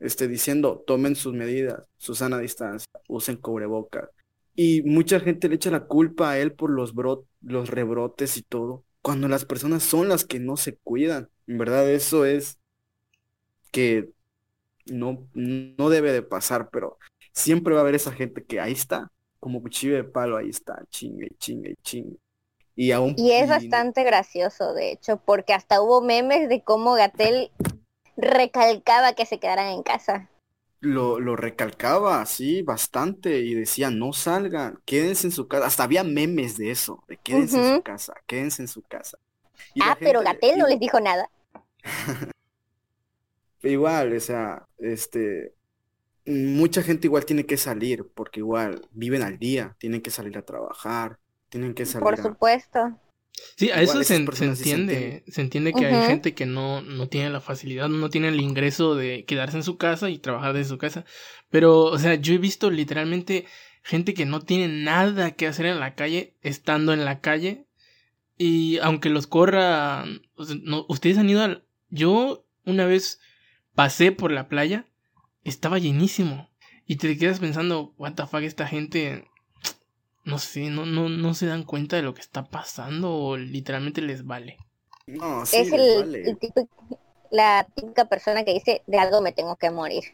este, 0.00 0.28
diciendo, 0.28 0.82
tomen 0.86 1.14
sus 1.16 1.34
medidas, 1.34 1.82
su 1.98 2.14
sana 2.14 2.38
distancia, 2.38 2.90
usen 3.08 3.36
cubrebocas. 3.36 4.08
Y 4.56 4.82
mucha 4.82 5.20
gente 5.20 5.48
le 5.48 5.56
echa 5.56 5.70
la 5.70 5.86
culpa 5.86 6.30
a 6.30 6.38
él 6.38 6.52
por 6.52 6.70
los 6.70 6.94
bro- 6.94 7.26
los 7.42 7.70
rebrotes 7.70 8.36
y 8.36 8.42
todo, 8.42 8.84
cuando 9.02 9.28
las 9.28 9.44
personas 9.44 9.82
son 9.82 10.08
las 10.08 10.24
que 10.24 10.40
no 10.40 10.56
se 10.56 10.76
cuidan. 10.76 11.28
En 11.46 11.58
verdad, 11.58 11.88
eso 11.90 12.24
es 12.24 12.58
que 13.72 14.10
no, 14.86 15.28
no 15.34 15.90
debe 15.90 16.12
de 16.12 16.22
pasar, 16.22 16.70
pero 16.72 16.98
siempre 17.32 17.74
va 17.74 17.80
a 17.80 17.82
haber 17.84 17.96
esa 17.96 18.12
gente 18.12 18.44
que 18.44 18.60
ahí 18.60 18.72
está 18.72 19.12
como 19.40 19.62
cuchillo 19.62 19.96
de 19.96 20.04
palo, 20.04 20.36
ahí 20.36 20.50
está, 20.50 20.84
chingue, 20.90 21.30
chingue, 21.38 21.76
chingue. 21.82 22.18
Y 22.80 22.92
aún 22.92 23.14
Y 23.16 23.30
es 23.32 23.48
y 23.48 23.48
bastante 23.48 24.02
gracioso, 24.02 24.72
de 24.74 24.90
hecho, 24.90 25.18
porque 25.18 25.52
hasta 25.54 25.80
hubo 25.80 26.00
memes 26.00 26.48
de 26.48 26.64
cómo 26.64 26.94
Gatel 26.94 27.52
recalcaba 28.16 29.14
que 29.14 29.26
se 29.26 29.38
quedaran 29.40 29.68
en 29.68 29.82
casa. 29.82 30.28
lo, 30.80 31.20
lo 31.20 31.36
recalcaba 31.36 32.22
así 32.22 32.62
bastante 32.62 33.40
y 33.40 33.54
decía, 33.54 33.90
no 33.90 34.12
salgan, 34.12 34.78
quédense 34.86 35.26
en 35.26 35.32
su 35.32 35.46
casa. 35.48 35.66
Hasta 35.66 35.84
había 35.84 36.04
memes 36.04 36.56
de 36.56 36.70
eso, 36.70 37.04
de 37.08 37.18
quédense 37.18 37.58
en 37.58 37.64
su 37.64 37.78
casa, 37.82 38.14
quédense 38.26 38.62
en 38.62 38.68
su 38.68 38.82
casa. 38.82 39.18
Y 39.74 39.82
Ah, 39.82 39.96
pero 40.02 40.22
Gatel 40.22 40.58
no 40.58 40.66
y- 40.66 40.68
les 40.68 40.78
dijo 40.78 41.00
nada. 41.00 41.28
Igual, 43.62 44.16
o 44.16 44.20
sea, 44.20 44.66
este, 44.78 45.54
mucha 46.26 46.82
gente 46.82 47.08
igual 47.08 47.26
tiene 47.26 47.46
que 47.46 47.56
salir, 47.58 48.08
porque 48.14 48.40
igual 48.40 48.88
viven 48.92 49.22
al 49.22 49.38
día, 49.38 49.76
tienen 49.80 50.02
que 50.02 50.10
salir 50.10 50.38
a 50.38 50.44
trabajar, 50.46 51.18
tienen 51.50 51.74
que 51.74 51.84
salir 51.84 52.04
Por 52.04 52.14
a... 52.14 52.22
supuesto. 52.22 52.98
Sí, 53.56 53.70
a 53.70 53.82
Igual 53.82 54.02
eso 54.02 54.04
se, 54.04 54.16
se 54.16 54.24
personas 54.24 54.58
sí 54.58 54.64
se 54.64 54.70
entiende. 54.70 55.24
Se 55.28 55.40
entiende 55.40 55.72
que 55.72 55.86
hay 55.86 56.06
gente 56.06 56.34
que 56.34 56.46
no, 56.46 56.82
no 56.82 57.08
tiene 57.08 57.30
la 57.30 57.40
facilidad, 57.40 57.88
no 57.88 58.10
tiene 58.10 58.28
el 58.28 58.40
ingreso 58.40 58.94
de 58.94 59.24
quedarse 59.24 59.56
en 59.56 59.62
su 59.62 59.76
casa 59.76 60.10
y 60.10 60.18
trabajar 60.18 60.52
desde 60.52 60.70
su 60.70 60.78
casa. 60.78 61.04
Pero, 61.50 61.84
o 61.84 61.98
sea, 61.98 62.14
yo 62.14 62.34
he 62.34 62.38
visto 62.38 62.70
literalmente 62.70 63.46
gente 63.82 64.14
que 64.14 64.26
no 64.26 64.40
tiene 64.40 64.68
nada 64.68 65.32
que 65.32 65.46
hacer 65.46 65.66
en 65.66 65.80
la 65.80 65.94
calle, 65.94 66.36
estando 66.42 66.92
en 66.92 67.04
la 67.04 67.20
calle. 67.20 67.66
Y 68.36 68.78
aunque 68.78 69.10
los 69.10 69.26
corra, 69.26 70.04
o 70.34 70.44
sea, 70.44 70.56
no, 70.62 70.86
ustedes 70.88 71.18
han 71.18 71.28
ido 71.28 71.42
al... 71.42 71.64
Yo 71.88 72.46
una 72.64 72.86
vez 72.86 73.20
pasé 73.74 74.12
por 74.12 74.32
la 74.32 74.48
playa, 74.48 74.86
estaba 75.44 75.78
llenísimo. 75.78 76.50
Y 76.86 76.96
te 76.96 77.16
quedas 77.16 77.40
pensando, 77.40 77.94
what 77.98 78.14
the 78.14 78.26
fuck, 78.26 78.42
esta 78.42 78.66
gente 78.66 79.29
no 80.24 80.38
sé, 80.38 80.70
no, 80.70 80.86
no, 80.86 81.08
no 81.08 81.34
se 81.34 81.46
dan 81.46 81.64
cuenta 81.64 81.96
de 81.96 82.02
lo 82.02 82.14
que 82.14 82.20
está 82.20 82.44
pasando 82.44 83.12
o 83.14 83.36
literalmente 83.36 84.02
les 84.02 84.24
vale. 84.24 84.58
No, 85.06 85.44
sí, 85.46 85.56
es 85.56 85.70
les 85.72 85.94
el, 85.94 86.00
vale. 86.00 86.30
el 86.30 86.38
típico- 86.38 86.68
la 87.30 87.66
típica 87.74 88.04
persona 88.06 88.44
que 88.44 88.52
dice, 88.52 88.82
de 88.86 88.98
algo 88.98 89.20
me 89.20 89.32
tengo 89.32 89.56
que 89.56 89.70
morir. 89.70 90.04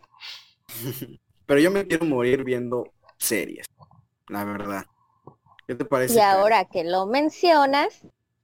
Pero 1.47 1.61
yo 1.61 1.71
me 1.71 1.87
quiero 1.87 2.05
morir 2.07 2.45
viendo 2.45 2.93
series, 3.19 3.67
la 4.29 4.45
verdad. 4.45 4.85
¿Qué 5.67 5.75
te 5.75 5.85
parece? 5.85 6.15
Y 6.15 6.21
ahora 6.21 6.65
que 6.67 6.85
lo 6.85 7.07
mencionas, 7.07 8.03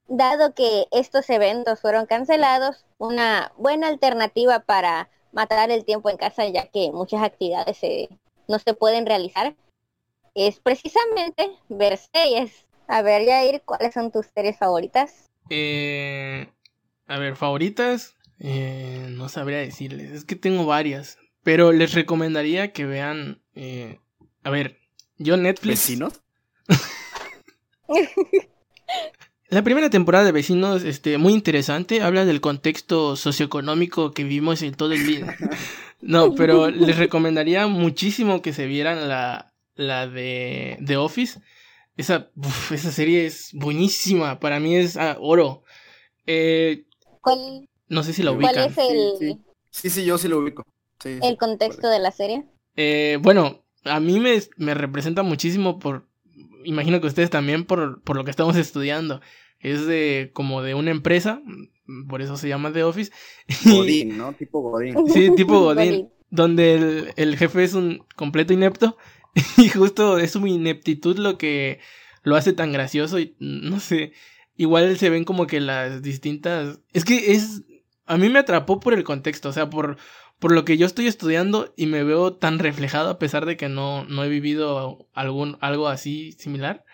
dado 0.09 0.55
que 0.55 0.87
estos 0.91 1.29
eventos 1.31 1.81
fueron 1.81 2.07
cancelados, 2.07 2.85
una 2.99 3.53
buena 3.57 3.89
alternativa 3.89 4.61
para 4.61 5.09
matar 5.33 5.71
el 5.71 5.85
tiempo 5.85 6.11
en 6.11 6.17
casa, 6.17 6.47
ya 6.47 6.67
que 6.67 6.91
muchas 6.93 7.23
actividades 7.23 7.79
se- 7.79 8.09
no 8.49 8.59
se 8.59 8.75
pueden 8.75 9.07
realizar, 9.07 9.55
es 10.35 10.61
precisamente 10.61 11.51
ver 11.69 11.99
series. 11.99 12.53
A 12.89 13.03
ver, 13.03 13.27
Jair, 13.27 13.63
¿cuáles 13.65 13.95
son 13.95 14.11
tus 14.11 14.27
series 14.35 14.59
favoritas? 14.59 15.31
Eh, 15.51 16.49
a 17.07 17.19
ver, 17.19 17.37
favoritas, 17.37 18.17
eh, 18.39 19.07
no 19.11 19.29
sabría 19.29 19.59
decirles, 19.59 20.11
es 20.13 20.25
que 20.25 20.37
tengo 20.37 20.67
varias, 20.67 21.19
pero 21.43 21.73
les 21.73 21.95
recomendaría 21.95 22.73
que 22.73 22.87
vean, 22.87 23.43
eh, 23.55 23.99
a 24.43 24.51
ver, 24.51 24.79
yo 25.19 25.37
Netflix, 25.37 25.81
¿Vecinos? 25.81 26.21
La 29.49 29.63
primera 29.63 29.91
temporada 29.91 30.25
de 30.25 30.33
Vecinos, 30.33 30.83
este, 30.83 31.19
muy 31.19 31.35
interesante, 31.35 32.01
habla 32.01 32.25
del 32.25 32.41
contexto 32.41 33.17
socioeconómico 33.17 34.13
que 34.13 34.25
vivimos 34.25 34.63
en 34.63 34.75
todo 34.75 34.93
el 34.93 35.07
día. 35.07 35.37
No, 36.05 36.35
pero 36.35 36.69
les 36.69 36.99
recomendaría 36.99 37.69
muchísimo 37.69 38.43
que 38.43 38.53
se 38.53 38.67
vieran 38.67 39.09
la, 39.09 39.52
la 39.75 40.07
de 40.07 40.79
The 40.85 40.97
Office. 40.97 41.41
Esa, 41.97 42.31
uf, 42.37 42.73
esa 42.73 42.91
serie 42.91 43.27
es 43.27 43.51
buenísima, 43.53 44.41
para 44.41 44.61
mí 44.61 44.77
es 44.77 44.97
ah, 44.97 45.17
oro. 45.21 45.63
Eh, 46.27 46.87
¿Cuál, 47.21 47.69
no 47.89 48.03
sé 48.03 48.13
si 48.13 48.23
la 48.23 48.33
cuál 48.33 48.57
es 48.59 48.79
el, 48.79 49.13
Sí, 49.19 49.39
Sí, 49.71 49.91
sí, 49.91 50.05
yo 50.05 50.19
sí 50.19 50.29
lo 50.29 50.39
ubico. 50.39 50.65
Sí, 51.03 51.19
sí, 51.21 51.27
el 51.27 51.37
contexto 51.37 51.89
de 51.89 51.99
la 51.99 52.11
serie? 52.11 52.45
Eh, 52.77 53.19
bueno, 53.21 53.65
a 53.85 54.01
mí 54.01 54.21
me, 54.21 54.39
me 54.57 54.75
representa 54.75 55.23
muchísimo 55.23 55.79
por, 55.79 56.07
imagino 56.65 57.01
que 57.01 57.07
ustedes 57.07 57.31
también 57.31 57.65
por, 57.65 58.03
por 58.03 58.17
lo 58.17 58.25
que 58.25 58.31
estamos 58.31 58.57
estudiando. 58.57 59.21
Es 59.59 59.87
de 59.87 60.31
como 60.33 60.63
de 60.63 60.75
una 60.75 60.91
empresa, 60.91 61.41
por 62.09 62.21
eso 62.23 62.37
se 62.37 62.49
llama 62.49 62.73
The 62.73 62.85
Office. 62.85 63.13
Godín, 63.65 64.17
¿no? 64.17 64.33
Tipo 64.33 64.61
Godín. 64.61 64.97
Sí, 65.09 65.31
tipo 65.37 65.61
Godín, 65.61 65.91
Godín. 65.91 66.13
donde 66.31 66.75
el, 66.75 67.13
el 67.17 67.37
jefe 67.37 67.65
es 67.65 67.75
un 67.75 68.05
completo 68.17 68.53
inepto 68.53 68.97
y 69.57 69.69
justo 69.69 70.19
es 70.19 70.33
su 70.33 70.47
ineptitud 70.47 71.19
lo 71.19 71.39
que 71.39 71.81
lo 72.23 72.37
hace 72.37 72.53
tan 72.53 72.73
gracioso 72.73 73.19
y 73.19 73.35
no 73.39 73.81
sé, 73.81 74.13
igual 74.57 74.97
se 74.99 75.11
ven 75.11 75.25
como 75.25 75.47
que 75.47 75.61
las 75.61 76.03
distintas... 76.03 76.81
Es 76.93 77.05
que 77.05 77.33
es... 77.33 77.63
A 78.05 78.17
mí 78.17 78.29
me 78.29 78.41
atrapó 78.41 78.81
por 78.81 78.95
el 78.95 79.05
contexto, 79.05 79.49
o 79.49 79.53
sea, 79.53 79.71
por, 79.71 79.97
por 80.39 80.53
lo 80.53 80.65
que 80.65 80.77
yo 80.77 80.87
estoy 80.87 81.07
estudiando 81.07 81.73
y 81.77 81.87
me 81.87 82.03
veo 82.05 82.35
tan 82.35 82.59
reflejado 82.59 83.11
a 83.11 83.19
pesar 83.19 83.47
de 83.47 83.57
que 83.57 83.69
no, 83.69 84.05
no 84.05 84.25
he 84.25 84.29
vivido 84.29 85.09
algún, 85.15 85.57
algo 85.61 85.89
así 85.89 86.33
similar. 86.33 86.85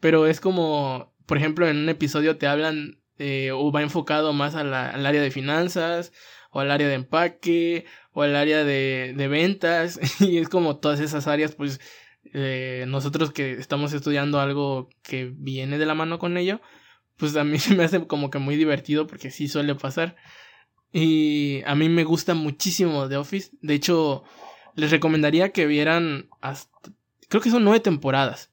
Pero 0.00 0.26
es 0.26 0.40
como, 0.40 1.12
por 1.26 1.36
ejemplo, 1.36 1.68
en 1.68 1.76
un 1.78 1.88
episodio 1.88 2.36
te 2.36 2.46
hablan 2.46 3.00
eh, 3.18 3.50
o 3.52 3.70
va 3.72 3.82
enfocado 3.82 4.32
más 4.32 4.54
al 4.54 4.72
área 4.72 5.20
de 5.20 5.30
finanzas 5.30 6.12
o 6.54 6.60
al 6.60 6.70
área 6.70 6.88
de 6.88 6.94
empaque 6.94 7.84
o 8.12 8.22
al 8.22 8.34
área 8.34 8.64
de, 8.64 9.12
de 9.14 9.28
ventas 9.28 10.00
y 10.20 10.38
es 10.38 10.48
como 10.48 10.78
todas 10.78 11.00
esas 11.00 11.26
áreas 11.26 11.54
pues 11.54 11.80
eh, 12.32 12.86
nosotros 12.88 13.32
que 13.32 13.52
estamos 13.52 13.92
estudiando 13.92 14.40
algo 14.40 14.88
que 15.02 15.30
viene 15.34 15.76
de 15.76 15.86
la 15.86 15.94
mano 15.94 16.18
con 16.18 16.38
ello 16.38 16.60
pues 17.16 17.36
a 17.36 17.44
mí 17.44 17.58
se 17.58 17.74
me 17.74 17.84
hace 17.84 18.06
como 18.06 18.30
que 18.30 18.38
muy 18.38 18.56
divertido 18.56 19.06
porque 19.06 19.30
sí 19.30 19.48
suele 19.48 19.74
pasar. 19.74 20.16
Y 20.92 21.62
a 21.66 21.74
mí 21.74 21.88
me 21.88 22.04
gusta 22.04 22.34
muchísimo 22.34 23.08
The 23.08 23.16
Office. 23.16 23.50
De 23.60 23.74
hecho 23.74 24.24
les 24.76 24.90
recomendaría 24.90 25.50
que 25.50 25.66
vieran 25.66 26.28
creo 27.28 27.42
que 27.42 27.50
son 27.50 27.64
nueve 27.64 27.80
temporadas. 27.80 28.52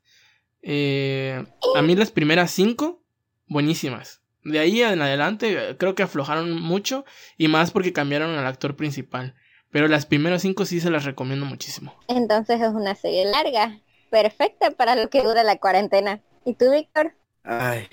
Eh, 0.62 1.44
a 1.76 1.82
mí 1.82 1.96
las 1.96 2.12
primeras 2.12 2.52
cinco 2.52 3.04
buenísimas 3.48 4.21
De 4.44 4.60
ahí 4.60 4.82
en 4.82 5.02
adelante 5.02 5.76
creo 5.78 5.96
que 5.96 6.04
aflojaron 6.04 6.60
mucho 6.60 7.06
y 7.38 7.48
más 7.48 7.72
porque 7.72 7.94
cambiaron 7.94 8.32
al 8.32 8.48
actor 8.48 8.76
principal. 8.76 9.36
Pero 9.72 9.88
las 9.88 10.06
primeras 10.06 10.42
cinco 10.42 10.66
sí 10.66 10.80
se 10.80 10.90
las 10.90 11.06
recomiendo 11.06 11.46
muchísimo. 11.46 11.96
Entonces 12.08 12.62
es 12.62 12.70
una 12.70 12.96
serie 12.96 13.26
larga, 13.26 13.80
perfecta 14.10 14.72
para 14.72 14.96
lo 14.96 15.10
que 15.10 15.24
dura 15.24 15.44
la 15.44 15.58
cuarentena. 15.58 16.22
¿Y 16.46 16.56
tú, 16.56 16.72
Víctor? 16.72 17.14
Ay, 17.44 17.88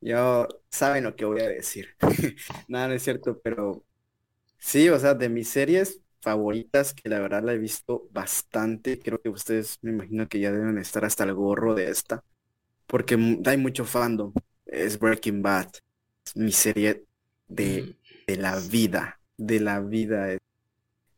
yo 0.00 0.48
saben 0.70 1.04
lo 1.04 1.14
que 1.16 1.24
voy 1.24 1.40
a 1.40 1.48
decir. 1.48 1.88
Nada, 2.68 2.88
no 2.88 2.94
es 2.94 3.02
cierto, 3.02 3.40
pero 3.42 3.84
sí, 4.58 4.88
o 4.88 4.98
sea, 4.98 5.14
de 5.14 5.28
mis 5.28 5.48
series 5.48 6.00
favoritas, 6.20 6.92
que 6.92 7.08
la 7.08 7.20
verdad 7.20 7.44
la 7.44 7.52
he 7.52 7.58
visto 7.58 8.08
bastante, 8.10 8.98
creo 8.98 9.20
que 9.20 9.28
ustedes 9.28 9.78
me 9.82 9.92
imagino 9.92 10.28
que 10.28 10.40
ya 10.40 10.50
deben 10.50 10.78
estar 10.78 11.04
hasta 11.04 11.24
el 11.24 11.34
gorro 11.34 11.74
de 11.74 11.90
esta, 11.90 12.24
porque 12.86 13.16
hay 13.44 13.56
mucho 13.58 13.84
fandom. 13.84 14.32
Es 14.66 14.98
Breaking 14.98 15.42
Bad, 15.42 15.68
es 16.26 16.36
mi 16.36 16.52
serie 16.52 17.04
de, 17.48 17.96
de 18.26 18.36
la 18.36 18.58
vida, 18.58 19.20
de 19.36 19.60
la 19.60 19.80
vida. 19.80 20.32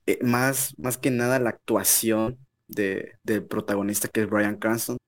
Eh, 0.07 0.19
más, 0.23 0.75
más 0.79 0.99
que 0.99 1.11
nada 1.11 1.39
la 1.39 1.51
actuación 1.51 2.39
de, 2.69 3.15
del 3.25 3.45
protagonista 3.45 4.09
que 4.09 4.23
es 4.23 4.31
Brian 4.31 4.57
Cranston 4.57 4.99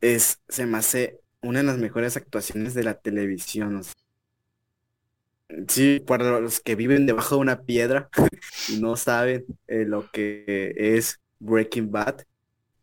es, 0.00 0.40
se 0.48 0.66
me 0.66 0.78
hace 0.78 1.20
una 1.40 1.60
de 1.60 1.64
las 1.64 1.78
mejores 1.78 2.16
actuaciones 2.16 2.74
de 2.74 2.84
la 2.84 2.94
televisión. 2.94 3.82
Sí, 5.68 6.00
para 6.00 6.40
los 6.40 6.60
que 6.60 6.76
viven 6.76 7.06
debajo 7.06 7.36
de 7.36 7.40
una 7.42 7.62
piedra 7.62 8.08
y 8.68 8.80
no 8.80 8.96
saben 8.96 9.44
eh, 9.66 9.84
lo 9.86 10.10
que 10.10 10.74
es 10.76 11.20
Breaking 11.38 11.90
Bad, 11.90 12.22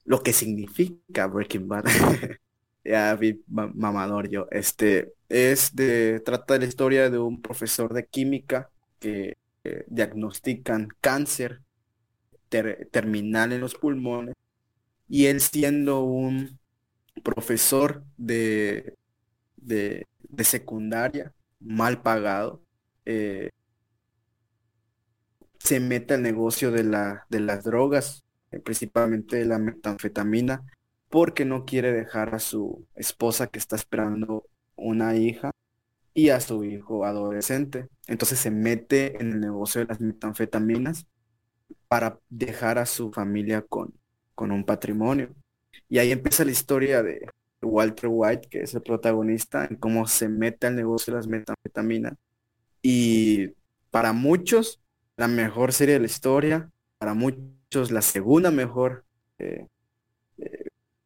lo 0.06 0.22
que 0.24 0.34
significa 0.34 1.28
Breaking 1.28 1.68
Bad. 1.68 1.86
ya 2.84 3.16
vi 3.16 3.44
mamador 3.48 4.30
yo. 4.30 4.48
Este 4.52 5.14
es 5.30 5.76
de, 5.76 6.22
trata 6.22 6.56
de 6.56 6.62
la 6.62 6.66
historia 6.66 7.10
de 7.10 7.20
un 7.20 7.42
profesor 7.42 7.94
de 7.94 8.06
química 8.06 8.70
que 9.00 9.38
diagnostican 9.88 10.90
cáncer 11.02 11.62
terminal 12.50 13.54
en 13.54 13.62
los 13.62 13.76
pulmones 13.76 14.36
y 15.08 15.26
él 15.26 15.42
siendo 15.42 16.04
un 16.04 16.60
profesor 17.24 18.04
de, 18.18 18.96
de, 19.58 20.08
secundaria, 20.44 21.34
mal 21.60 22.02
pagado, 22.02 22.62
eh, 23.06 23.50
se 25.60 25.80
mete 25.80 26.14
al 26.14 26.22
negocio 26.22 26.72
de, 26.72 26.84
la, 26.84 27.26
de 27.30 27.40
las 27.42 27.64
drogas, 27.64 28.24
eh, 28.52 28.60
principalmente 28.60 29.38
de 29.38 29.46
la 29.46 29.60
metanfetamina, 29.60 30.64
porque 31.10 31.46
no 31.46 31.66
quiere 31.66 31.92
dejar 31.92 32.36
a 32.36 32.40
su 32.40 32.88
esposa 32.96 33.48
que 33.48 33.60
está 33.60 33.76
esperando 33.76 34.46
una 34.76 35.16
hija 35.16 35.52
y 36.14 36.30
a 36.30 36.40
su 36.40 36.64
hijo 36.64 37.06
adolescente. 37.06 37.88
Entonces 38.08 38.40
se 38.40 38.52
mete 38.52 39.22
en 39.22 39.34
el 39.34 39.40
negocio 39.40 39.82
de 39.82 39.88
las 39.88 40.02
metanfetaminas 40.02 41.08
para 41.88 42.20
dejar 42.30 42.78
a 42.78 42.86
su 42.86 43.12
familia 43.12 43.62
con, 43.64 43.94
con 44.36 44.52
un 44.52 44.64
patrimonio. 44.64 45.34
Y 45.90 46.00
ahí 46.00 46.12
empieza 46.12 46.46
la 46.46 46.52
historia 46.52 47.04
de 47.04 47.28
Walter 47.62 48.10
White, 48.12 48.48
que 48.50 48.62
es 48.62 48.74
el 48.76 48.82
protagonista, 48.82 49.66
en 49.66 49.76
cómo 49.78 50.08
se 50.08 50.30
mete 50.30 50.68
al 50.68 50.76
negocio 50.76 51.14
de 51.14 51.20
las 51.20 51.28
metanfetaminas. 51.28 52.14
Y 52.82 53.50
para 53.92 54.14
muchos, 54.14 54.82
la 55.18 55.28
mejor 55.28 55.74
serie 55.74 55.96
de 55.96 56.02
la 56.02 56.06
historia, 56.06 56.70
para 56.98 57.14
muchos, 57.14 57.92
la 57.92 58.02
segunda 58.02 58.52
mejor 58.52 59.06
eh, 59.40 59.68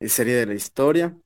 serie 0.10 0.36
de 0.36 0.45
la 0.45 0.53
historia. 0.53 1.17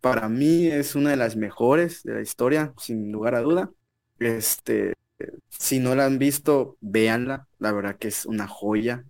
Para 0.00 0.28
mí 0.28 0.66
es 0.66 0.94
una 0.94 1.10
de 1.10 1.16
las 1.16 1.36
mejores 1.36 2.02
de 2.02 2.14
la 2.14 2.20
historia, 2.22 2.74
sin 2.78 3.12
lugar 3.12 3.34
a 3.34 3.40
duda. 3.40 3.70
Este, 4.18 4.94
si 5.48 5.78
no 5.78 5.94
la 5.94 6.06
han 6.06 6.18
visto, 6.18 6.76
véanla. 6.80 7.48
La 7.58 7.72
verdad 7.72 7.96
que 7.98 8.08
es 8.08 8.26
una 8.26 8.48
joya. 8.48 9.04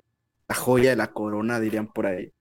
La 0.48 0.54
joya 0.54 0.90
de 0.90 0.96
la 0.96 1.12
corona, 1.12 1.60
dirían 1.60 1.86
por 1.92 2.06
ahí. 2.06 2.32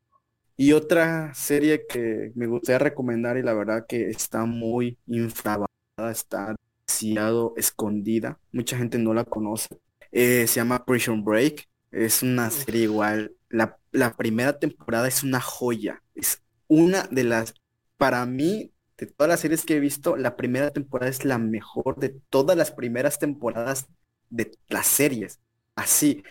Y 0.57 0.73
otra 0.73 1.33
serie 1.33 1.87
que 1.87 2.31
me 2.35 2.45
gustaría 2.45 2.77
recomendar 2.77 3.35
y 3.37 3.41
la 3.41 3.53
verdad 3.53 3.85
que 3.87 4.09
está 4.09 4.45
muy 4.45 4.97
infravalorada, 5.07 6.11
está 6.11 6.55
demasiado 6.87 7.55
escondida, 7.57 8.39
mucha 8.51 8.77
gente 8.77 8.99
no 8.99 9.15
la 9.15 9.23
conoce, 9.23 9.79
eh, 10.11 10.45
se 10.47 10.59
llama 10.59 10.85
Prison 10.85 11.23
Break, 11.23 11.67
es 11.89 12.21
una 12.21 12.51
serie 12.51 12.83
igual, 12.83 13.33
la, 13.49 13.79
la 13.91 14.15
primera 14.15 14.59
temporada 14.59 15.07
es 15.07 15.23
una 15.23 15.41
joya, 15.41 16.03
es 16.13 16.43
una 16.71 17.03
de 17.11 17.25
las, 17.25 17.53
para 17.97 18.25
mí, 18.25 18.71
de 18.97 19.05
todas 19.07 19.29
las 19.29 19.41
series 19.41 19.65
que 19.65 19.75
he 19.75 19.79
visto, 19.81 20.15
la 20.15 20.37
primera 20.37 20.71
temporada 20.71 21.09
es 21.11 21.25
la 21.25 21.37
mejor 21.37 21.99
de 21.99 22.09
todas 22.29 22.55
las 22.57 22.71
primeras 22.71 23.19
temporadas 23.19 23.87
de 24.29 24.57
las 24.69 24.87
series. 24.87 25.41
Así, 25.75 26.23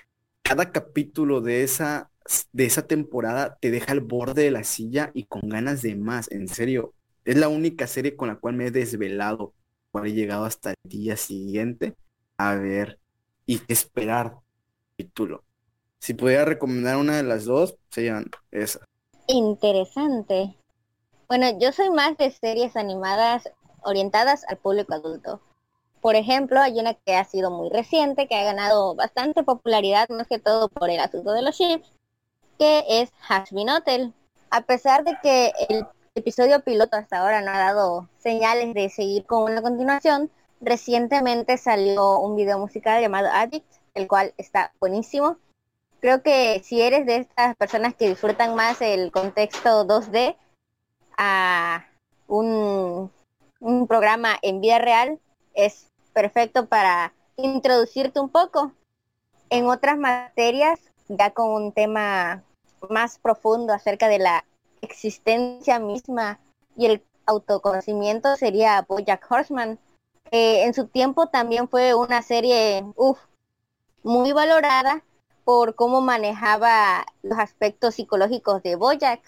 cada 0.43 0.73
capítulo 0.73 1.43
de 1.43 1.63
esa 1.63 2.11
de 2.53 2.65
esa 2.65 2.87
temporada 2.87 3.59
te 3.61 3.71
deja 3.71 3.93
al 3.93 4.01
borde 4.01 4.45
de 4.45 4.51
la 4.51 4.65
silla 4.65 5.11
y 5.15 5.27
con 5.27 5.49
ganas 5.49 5.83
de 5.83 5.97
más, 5.97 6.31
en 6.31 6.49
serio. 6.49 6.95
Es 7.25 7.37
la 7.37 7.49
única 7.49 7.87
serie 7.87 8.17
con 8.17 8.29
la 8.29 8.37
cual 8.37 8.55
me 8.57 8.67
he 8.69 8.71
desvelado, 8.71 9.53
por 9.91 10.07
he 10.07 10.13
llegado 10.15 10.45
hasta 10.47 10.71
el 10.71 10.77
día 10.85 11.17
siguiente 11.17 11.97
a 12.39 12.55
ver 12.55 12.99
y 13.47 13.61
esperar 13.69 14.37
título. 14.97 15.45
Si 15.99 16.15
pudiera 16.15 16.45
recomendar 16.47 16.97
una 16.97 17.17
de 17.19 17.25
las 17.25 17.45
dos, 17.45 17.77
serían 17.91 18.27
esas. 18.51 18.90
Interesante. 19.33 20.57
Bueno, 21.29 21.47
yo 21.61 21.71
soy 21.71 21.89
más 21.91 22.17
de 22.17 22.33
series 22.33 22.75
animadas 22.77 23.49
orientadas 23.85 24.45
al 24.49 24.57
público 24.57 24.93
adulto. 24.93 25.41
Por 26.01 26.17
ejemplo, 26.17 26.61
hay 26.61 26.81
una 26.81 26.95
que 26.95 27.15
ha 27.15 27.25
sido 27.25 27.53
muy 27.53 27.69
reciente, 27.69 28.27
que 28.27 28.35
ha 28.35 28.43
ganado 28.43 28.97
bastante 28.97 29.45
popularidad, 29.45 30.09
más 30.09 30.27
que 30.27 30.41
todo 30.41 30.69
por 30.69 30.91
el 30.91 30.99
asunto 30.99 31.31
de 31.31 31.43
los 31.43 31.57
chips, 31.57 31.93
que 32.59 32.85
es 32.89 33.13
Hashbin 33.21 33.71
Hotel. 33.71 34.13
A 34.51 34.63
pesar 34.63 35.05
de 35.05 35.17
que 35.23 35.53
el 35.69 35.87
episodio 36.17 36.65
piloto 36.65 36.97
hasta 36.97 37.21
ahora 37.21 37.41
no 37.41 37.53
ha 37.53 37.59
dado 37.59 38.09
señales 38.19 38.75
de 38.75 38.89
seguir 38.89 39.27
con 39.27 39.45
una 39.45 39.63
continuación, 39.63 40.29
recientemente 40.61 41.57
salió 41.57 42.19
un 42.19 42.35
video 42.35 42.59
musical 42.59 43.01
llamado 43.01 43.29
Addict, 43.33 43.71
el 43.95 44.09
cual 44.09 44.35
está 44.39 44.73
buenísimo. 44.81 45.37
Creo 46.01 46.23
que 46.23 46.63
si 46.65 46.81
eres 46.81 47.05
de 47.05 47.17
estas 47.17 47.55
personas 47.57 47.95
que 47.95 48.09
disfrutan 48.09 48.55
más 48.55 48.81
el 48.81 49.13
contexto 49.13 49.87
2D 49.87 50.35
a 51.19 51.85
un, 52.27 53.11
programa 53.87 54.39
en 54.41 54.63
vida 54.63 54.79
real, 54.79 55.21
es 55.53 55.91
perfecto 56.15 56.67
para 56.67 57.13
introducirte 57.37 58.19
un 58.19 58.31
poco. 58.31 58.73
En 59.51 59.67
otras 59.67 59.99
materias, 59.99 60.81
ya 61.09 61.33
con 61.33 61.51
un 61.51 61.73
tema 61.73 62.43
más 62.89 63.19
profundo 63.19 63.75
acerca 63.75 64.09
de 64.09 64.21
la 64.21 64.45
existencia 64.81 65.79
misma 65.79 66.41
y 66.77 66.87
el 66.87 67.05
autoconocimiento 67.27 68.37
sería 68.37 68.87
Bojack 68.89 69.31
Horseman. 69.31 69.79
en 70.31 70.73
su 70.73 70.87
tiempo 70.87 71.27
también 71.27 71.69
fue 71.69 71.95
una 71.95 72.23
serie 72.23 72.87
muy 74.03 74.33
valorada 74.33 75.05
por 75.51 75.75
cómo 75.75 76.01
manejaba 76.01 77.05
los 77.25 77.37
aspectos 77.37 77.97
psicológicos 77.97 78.63
de 78.63 78.77
Bojack. 78.77 79.21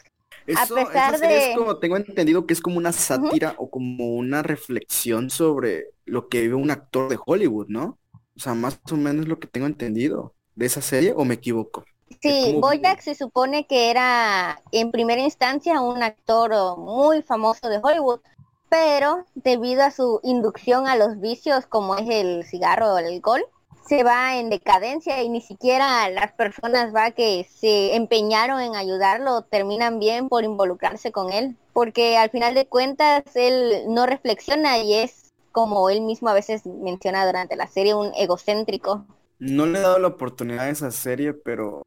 a 0.56 0.66
pesar 0.72 1.18
de... 1.18 1.50
Es 1.50 1.56
como, 1.58 1.78
tengo 1.78 1.96
entendido 1.96 2.46
que 2.46 2.52
es 2.52 2.60
como 2.60 2.76
una 2.76 2.92
sátira 2.92 3.56
o 3.58 3.68
como 3.68 4.14
una 4.14 4.40
reflexión 4.44 5.30
sobre 5.30 5.86
lo 6.04 6.28
que 6.28 6.42
vive 6.42 6.54
un 6.54 6.70
actor 6.70 7.08
de 7.08 7.18
Hollywood, 7.26 7.66
¿no? 7.70 7.98
O 8.36 8.38
sea, 8.38 8.54
más 8.54 8.78
o 8.88 8.94
menos 8.94 9.26
lo 9.26 9.40
que 9.40 9.48
tengo 9.48 9.66
entendido 9.66 10.32
de 10.54 10.66
esa 10.66 10.80
serie, 10.80 11.12
¿o 11.12 11.24
me 11.24 11.34
equivoco? 11.34 11.84
Sí, 12.20 12.56
Bojack 12.56 13.00
se 13.00 13.16
supone 13.16 13.66
que 13.66 13.90
era 13.90 14.62
en 14.70 14.92
primera 14.92 15.22
instancia 15.22 15.80
un 15.80 16.04
actor 16.04 16.78
muy 16.78 17.22
famoso 17.22 17.68
de 17.68 17.80
Hollywood, 17.82 18.20
pero 18.68 19.26
debido 19.34 19.82
a 19.82 19.90
su 19.90 20.20
inducción 20.22 20.86
a 20.86 20.94
los 20.94 21.18
vicios 21.18 21.66
como 21.66 21.96
es 21.96 22.08
el 22.08 22.44
cigarro 22.44 22.92
o 22.92 22.98
el 22.98 23.06
alcohol, 23.06 23.44
se 23.86 24.04
va 24.04 24.38
en 24.38 24.50
decadencia 24.50 25.22
y 25.22 25.28
ni 25.28 25.40
siquiera 25.40 26.08
las 26.10 26.32
personas 26.32 26.94
va 26.94 27.10
que 27.10 27.46
se 27.54 27.94
empeñaron 27.96 28.60
en 28.60 28.76
ayudarlo 28.76 29.42
terminan 29.42 29.98
bien 29.98 30.28
por 30.28 30.44
involucrarse 30.44 31.12
con 31.12 31.32
él, 31.32 31.56
porque 31.72 32.16
al 32.16 32.30
final 32.30 32.54
de 32.54 32.66
cuentas 32.66 33.24
él 33.34 33.84
no 33.88 34.06
reflexiona 34.06 34.78
y 34.78 34.94
es 34.94 35.32
como 35.50 35.90
él 35.90 36.00
mismo 36.00 36.28
a 36.28 36.34
veces 36.34 36.64
menciona 36.66 37.26
durante 37.26 37.56
la 37.56 37.66
serie 37.66 37.94
un 37.94 38.12
egocéntrico. 38.16 39.04
No 39.38 39.66
le 39.66 39.78
he 39.78 39.82
dado 39.82 39.98
la 39.98 40.08
oportunidad 40.08 40.66
a 40.66 40.70
esa 40.70 40.90
serie, 40.90 41.34
pero 41.34 41.82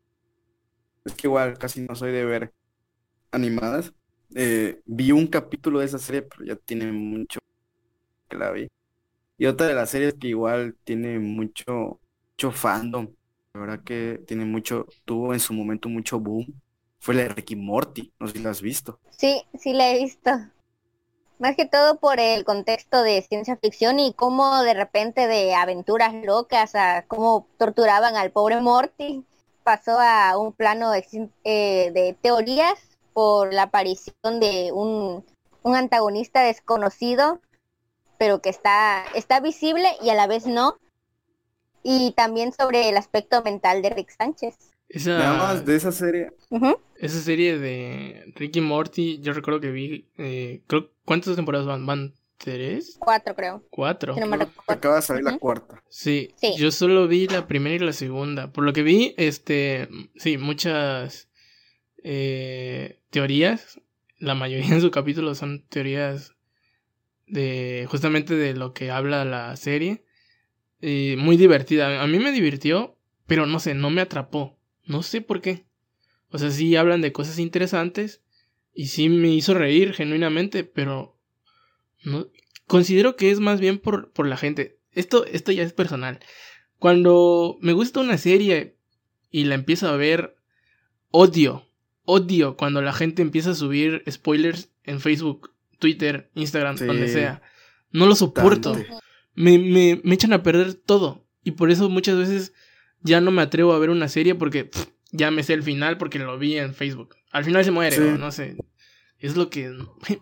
es 1.05 1.13
que 1.13 1.27
igual 1.27 1.58
casi 1.58 1.81
no 1.81 1.95
soy 1.95 2.12
de 2.12 2.25
ver 2.25 2.53
animadas. 3.31 3.93
Eh, 4.36 4.81
vi 4.86 5.12
un 5.12 5.27
capítulo 5.27 5.79
de 5.79 5.86
esa 5.86 5.99
serie, 5.99 6.21
pero 6.23 6.45
ya 6.45 6.55
tiene 6.55 6.91
mucho 6.91 7.39
que 8.29 8.38
la 8.38 8.51
vi. 8.51 8.67
Y 9.38 9.45
otra 9.48 9.67
de 9.67 9.74
las 9.74 9.89
series 9.89 10.15
que 10.15 10.30
igual 10.30 10.76
tiene 10.84 11.19
mucho, 11.19 12.00
mucho 12.32 12.52
fandom, 12.52 13.08
la 13.54 13.60
verdad 13.62 13.84
que 13.84 14.21
tiene 14.28 14.45
mucho, 14.45 14.86
tuvo 15.04 15.34
en 15.34 15.39
su 15.39 15.54
momento 15.54 15.89
mucho 15.89 16.19
boom, 16.19 16.62
fue 17.00 17.15
la 17.15 17.24
de 17.24 17.30
Ricky 17.30 17.56
Morty, 17.56 18.13
no 18.19 18.28
sé 18.28 18.34
si 18.34 18.39
la 18.43 18.50
has 18.52 18.62
visto. 18.62 19.00
Sí, 19.12 19.43
sí 19.60 19.74
la 19.74 19.91
he 19.91 20.00
visto. 20.00 20.32
Más 21.38 21.56
que 21.58 21.65
todo 21.65 22.00
por 22.00 22.19
el 22.19 22.45
contexto 22.45 23.04
de 23.04 23.21
ciencia 23.21 23.58
ficción 23.58 24.00
y 24.00 24.13
cómo 24.13 24.63
de 24.63 24.74
repente 24.74 25.28
de 25.28 25.54
aventuras 25.54 26.13
locas 26.13 26.76
a 26.76 27.04
cómo 27.08 27.48
torturaban 27.58 28.15
al 28.15 28.32
pobre 28.32 28.62
Morty, 28.62 29.26
pasó 29.63 30.00
a 30.00 30.38
un 30.38 30.54
plano 30.54 30.93
eh, 30.93 31.91
de 31.93 32.17
teorías 32.21 32.80
por 33.12 33.54
la 33.54 33.63
aparición 33.63 34.39
de 34.39 34.71
un, 34.71 35.26
un 35.63 35.76
antagonista 35.76 36.41
desconocido, 36.43 37.41
pero 38.17 38.41
que 38.41 38.49
está, 38.49 39.04
está 39.15 39.39
visible 39.39 39.88
y 40.01 40.10
a 40.10 40.15
la 40.15 40.28
vez 40.28 40.45
no. 40.45 40.78
Y 41.84 42.13
también 42.13 42.51
sobre 42.51 42.89
el 42.89 42.97
aspecto 42.97 43.43
mental 43.43 43.82
de 43.82 43.91
Rick 43.91 44.10
Sánchez. 44.17 44.56
Esa, 44.89 45.17
Nada 45.17 45.38
más 45.38 45.65
de 45.65 45.75
esa 45.75 45.91
serie. 45.91 46.32
Esa 46.97 47.19
serie 47.19 47.58
de 47.58 48.32
Ricky 48.36 48.62
Morty, 48.62 49.19
yo 49.19 49.34
recuerdo 49.34 49.60
que 49.60 49.71
vi, 49.71 50.08
eh, 50.17 50.62
creo, 50.67 50.91
¿cuántas 51.06 51.36
temporadas 51.36 51.67
van? 51.67 51.86
¿Van 51.86 52.13
tres? 52.38 52.97
Cuatro, 52.99 53.36
creo. 53.36 53.63
¿Cuatro? 53.69 54.13
Si 54.13 54.19
no 54.19 54.28
me 54.28 54.38
recuerdo. 54.38 54.63
Acaba 54.67 54.95
de 54.97 55.01
salir 55.01 55.23
la 55.23 55.38
cuarta. 55.38 55.82
Sí, 55.89 56.34
Sí. 56.38 56.54
yo 56.58 56.71
solo 56.71 57.08
vi 57.08 57.28
la 57.28 57.47
primera 57.47 57.75
y 57.75 57.80
la 57.88 57.93
segunda. 57.93 58.51
Por 58.51 58.63
lo 58.63 58.73
que 58.73 58.84
vi, 58.84 59.13
este, 59.17 59.88
sí, 60.15 60.38
muchas 60.38 61.30
eh, 62.04 62.99
teorías. 63.10 63.80
La 64.19 64.36
mayoría 64.36 64.69
de 64.75 64.82
sus 64.82 64.91
capítulos 64.91 65.38
son 65.39 65.65
teorías 65.67 66.35
de 67.27 67.88
justamente 67.89 68.35
de 68.35 68.53
lo 68.53 68.73
que 68.73 68.91
habla 68.91 69.25
la 69.25 69.55
serie. 69.55 70.03
Y 70.81 71.15
muy 71.17 71.38
divertida. 71.38 72.01
A 72.01 72.07
mí 72.07 72.19
me 72.19 72.31
divirtió, 72.31 72.97
pero 73.25 73.45
no 73.45 73.59
sé, 73.59 73.73
no 73.73 73.89
me 73.89 74.01
atrapó. 74.01 74.59
No 74.85 75.03
sé 75.03 75.21
por 75.21 75.41
qué. 75.41 75.65
O 76.29 76.38
sea, 76.38 76.51
sí 76.51 76.75
hablan 76.75 77.01
de 77.01 77.11
cosas 77.11 77.39
interesantes 77.39 78.21
y 78.73 78.88
sí 78.88 79.09
me 79.09 79.29
hizo 79.29 79.53
reír 79.53 79.93
genuinamente, 79.93 80.63
pero 80.63 81.17
considero 82.67 83.15
que 83.15 83.31
es 83.31 83.39
más 83.39 83.59
bien 83.59 83.79
por, 83.79 84.11
por 84.11 84.27
la 84.27 84.38
gente. 84.38 84.79
Esto, 84.91 85.25
esto 85.25 85.51
ya 85.51 85.63
es 85.63 85.73
personal. 85.73 86.19
Cuando 86.77 87.57
me 87.61 87.73
gusta 87.73 88.01
una 88.01 88.17
serie 88.17 88.77
y 89.31 89.45
la 89.45 89.55
empiezo 89.55 89.88
a 89.88 89.97
ver, 89.97 90.35
odio, 91.09 91.67
odio 92.03 92.57
cuando 92.57 92.81
la 92.81 92.93
gente 92.93 93.21
empieza 93.21 93.51
a 93.51 93.55
subir 93.55 94.03
spoilers 94.09 94.69
en 94.83 94.99
Facebook, 94.99 95.54
Twitter, 95.79 96.29
Instagram, 96.35 96.77
Sí. 96.77 96.85
donde 96.85 97.07
sea. 97.07 97.41
No 97.91 98.05
lo 98.05 98.15
soporto. 98.15 98.75
Me, 99.35 99.57
me, 99.57 100.01
me 100.03 100.15
echan 100.15 100.33
a 100.33 100.43
perder 100.43 100.73
todo. 100.75 101.25
Y 101.43 101.51
por 101.51 101.69
eso 101.71 101.89
muchas 101.89 102.17
veces 102.17 102.53
ya 103.01 103.21
no 103.21 103.31
me 103.31 103.41
atrevo 103.41 103.73
a 103.73 103.79
ver 103.79 103.89
una 103.89 104.07
serie 104.07 104.35
porque 104.35 104.65
pff, 104.65 104.88
ya 105.11 105.31
me 105.31 105.43
sé 105.43 105.53
el 105.53 105.63
final 105.63 105.97
porque 105.97 106.19
lo 106.19 106.38
vi 106.38 106.57
en 106.57 106.73
Facebook. 106.73 107.15
Al 107.31 107.43
final 107.45 107.63
se 107.63 107.71
muere, 107.71 107.95
Sí. 107.95 108.01
o 108.01 108.17
no 108.17 108.31
sé. 108.31 108.57
Es 109.19 109.35
lo 109.38 109.49
que... 109.49 109.73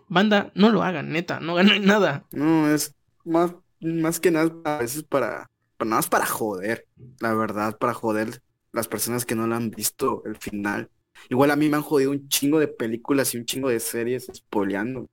Banda, 0.08 0.52
no 0.54 0.70
lo 0.70 0.82
hagan, 0.82 1.10
neta, 1.10 1.40
no 1.40 1.54
ganan 1.54 1.84
nada. 1.86 2.26
No, 2.32 2.68
es 2.72 2.94
más, 3.24 3.54
más 3.80 4.20
que 4.20 4.30
nada 4.30 4.52
a 4.64 4.78
veces 4.78 5.02
para, 5.02 5.50
para 5.76 5.88
nada 5.88 5.98
más 5.98 6.08
para 6.08 6.26
joder, 6.26 6.86
la 7.20 7.34
verdad, 7.34 7.76
para 7.78 7.94
joder 7.94 8.40
las 8.72 8.88
personas 8.88 9.24
que 9.24 9.34
no 9.34 9.46
la 9.46 9.56
han 9.56 9.70
visto 9.70 10.22
el 10.26 10.36
final. 10.36 10.90
Igual 11.30 11.50
a 11.50 11.56
mí 11.56 11.68
me 11.68 11.76
han 11.76 11.82
jodido 11.82 12.10
un 12.10 12.28
chingo 12.28 12.58
de 12.58 12.68
películas 12.68 13.34
y 13.34 13.38
un 13.38 13.46
chingo 13.46 13.68
de 13.68 13.80
series 13.80 14.30
spoileando, 14.34 15.08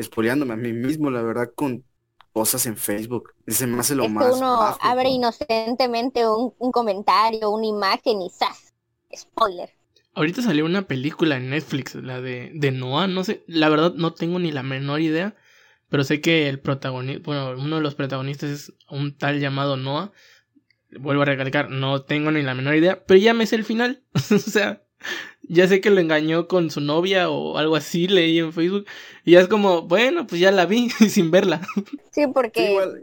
spoileándome 0.00 0.54
a 0.54 0.56
mí 0.56 0.72
mismo, 0.72 1.10
la 1.10 1.22
verdad, 1.22 1.52
con 1.54 1.84
cosas 2.32 2.66
en 2.66 2.76
Facebook. 2.76 3.34
Se 3.46 3.66
me 3.66 3.80
hace 3.80 3.94
lo 3.94 4.06
Es 4.06 4.14
que 4.16 4.26
más 4.26 4.26
uno 4.26 4.56
bajo. 4.56 4.80
abre 4.80 5.08
inocentemente 5.10 6.28
un, 6.28 6.54
un 6.58 6.72
comentario, 6.72 7.50
una 7.50 7.66
imagen 7.66 8.20
y 8.22 8.30
¡zas! 8.30 8.74
Spoiler. 9.16 9.70
Ahorita 10.14 10.40
salió 10.42 10.64
una 10.64 10.86
película 10.86 11.36
en 11.36 11.50
Netflix, 11.50 11.94
la 11.94 12.20
de, 12.22 12.50
de 12.54 12.70
Noah, 12.72 13.06
no 13.06 13.22
sé, 13.22 13.44
la 13.46 13.68
verdad 13.68 13.92
no 13.94 14.14
tengo 14.14 14.38
ni 14.38 14.50
la 14.50 14.62
menor 14.62 15.00
idea, 15.02 15.36
pero 15.90 16.04
sé 16.04 16.20
que 16.22 16.48
el 16.48 16.58
protagonista, 16.60 17.22
bueno, 17.24 17.50
uno 17.62 17.76
de 17.76 17.82
los 17.82 17.94
protagonistas 17.94 18.50
es 18.50 18.72
un 18.90 19.16
tal 19.16 19.40
llamado 19.40 19.76
Noah. 19.76 20.12
Vuelvo 20.98 21.22
a 21.22 21.26
recalcar, 21.26 21.70
no 21.70 22.02
tengo 22.02 22.30
ni 22.30 22.42
la 22.42 22.54
menor 22.54 22.74
idea, 22.76 23.04
pero 23.06 23.18
ya 23.20 23.34
me 23.34 23.46
sé 23.46 23.56
el 23.56 23.64
final. 23.64 24.02
o 24.14 24.38
sea, 24.38 24.82
ya 25.48 25.68
sé 25.68 25.80
que 25.80 25.90
lo 25.90 26.00
engañó 26.00 26.48
con 26.48 26.70
su 26.70 26.80
novia 26.80 27.30
o 27.30 27.58
algo 27.58 27.76
así, 27.76 28.08
leí 28.08 28.38
en 28.38 28.52
Facebook. 28.52 28.86
Y 29.24 29.32
ya 29.32 29.40
es 29.40 29.48
como, 29.48 29.82
bueno, 29.82 30.26
pues 30.26 30.40
ya 30.40 30.50
la 30.52 30.66
vi 30.66 30.90
sin 31.10 31.30
verla. 31.30 31.60
Sí, 32.12 32.26
Sí, 32.26 32.26
porque 32.28 32.70
igual, 32.70 33.02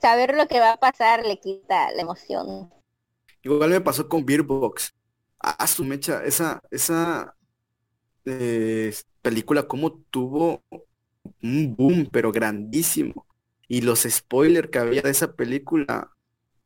saber 0.00 0.34
lo 0.36 0.48
que 0.48 0.60
va 0.60 0.72
a 0.72 0.80
pasar 0.80 1.24
le 1.26 1.38
quita 1.38 1.92
la 1.92 2.02
emoción. 2.02 2.72
igual 3.42 3.70
me 3.70 3.80
pasó 3.80 4.08
con 4.08 4.24
Beerbox. 4.24 4.94
Ah, 5.38 5.66
su 5.66 5.84
mecha, 5.84 6.24
esa, 6.24 6.60
esa 6.70 7.36
eh, 8.24 8.94
película 9.22 9.64
como 9.66 9.92
tuvo 10.10 10.62
un 11.42 11.76
boom, 11.76 12.08
pero 12.12 12.32
grandísimo. 12.32 13.26
Y 13.68 13.82
los 13.82 14.00
spoilers 14.02 14.70
que 14.70 14.78
había 14.78 15.02
de 15.02 15.10
esa 15.10 15.34
película, 15.34 16.12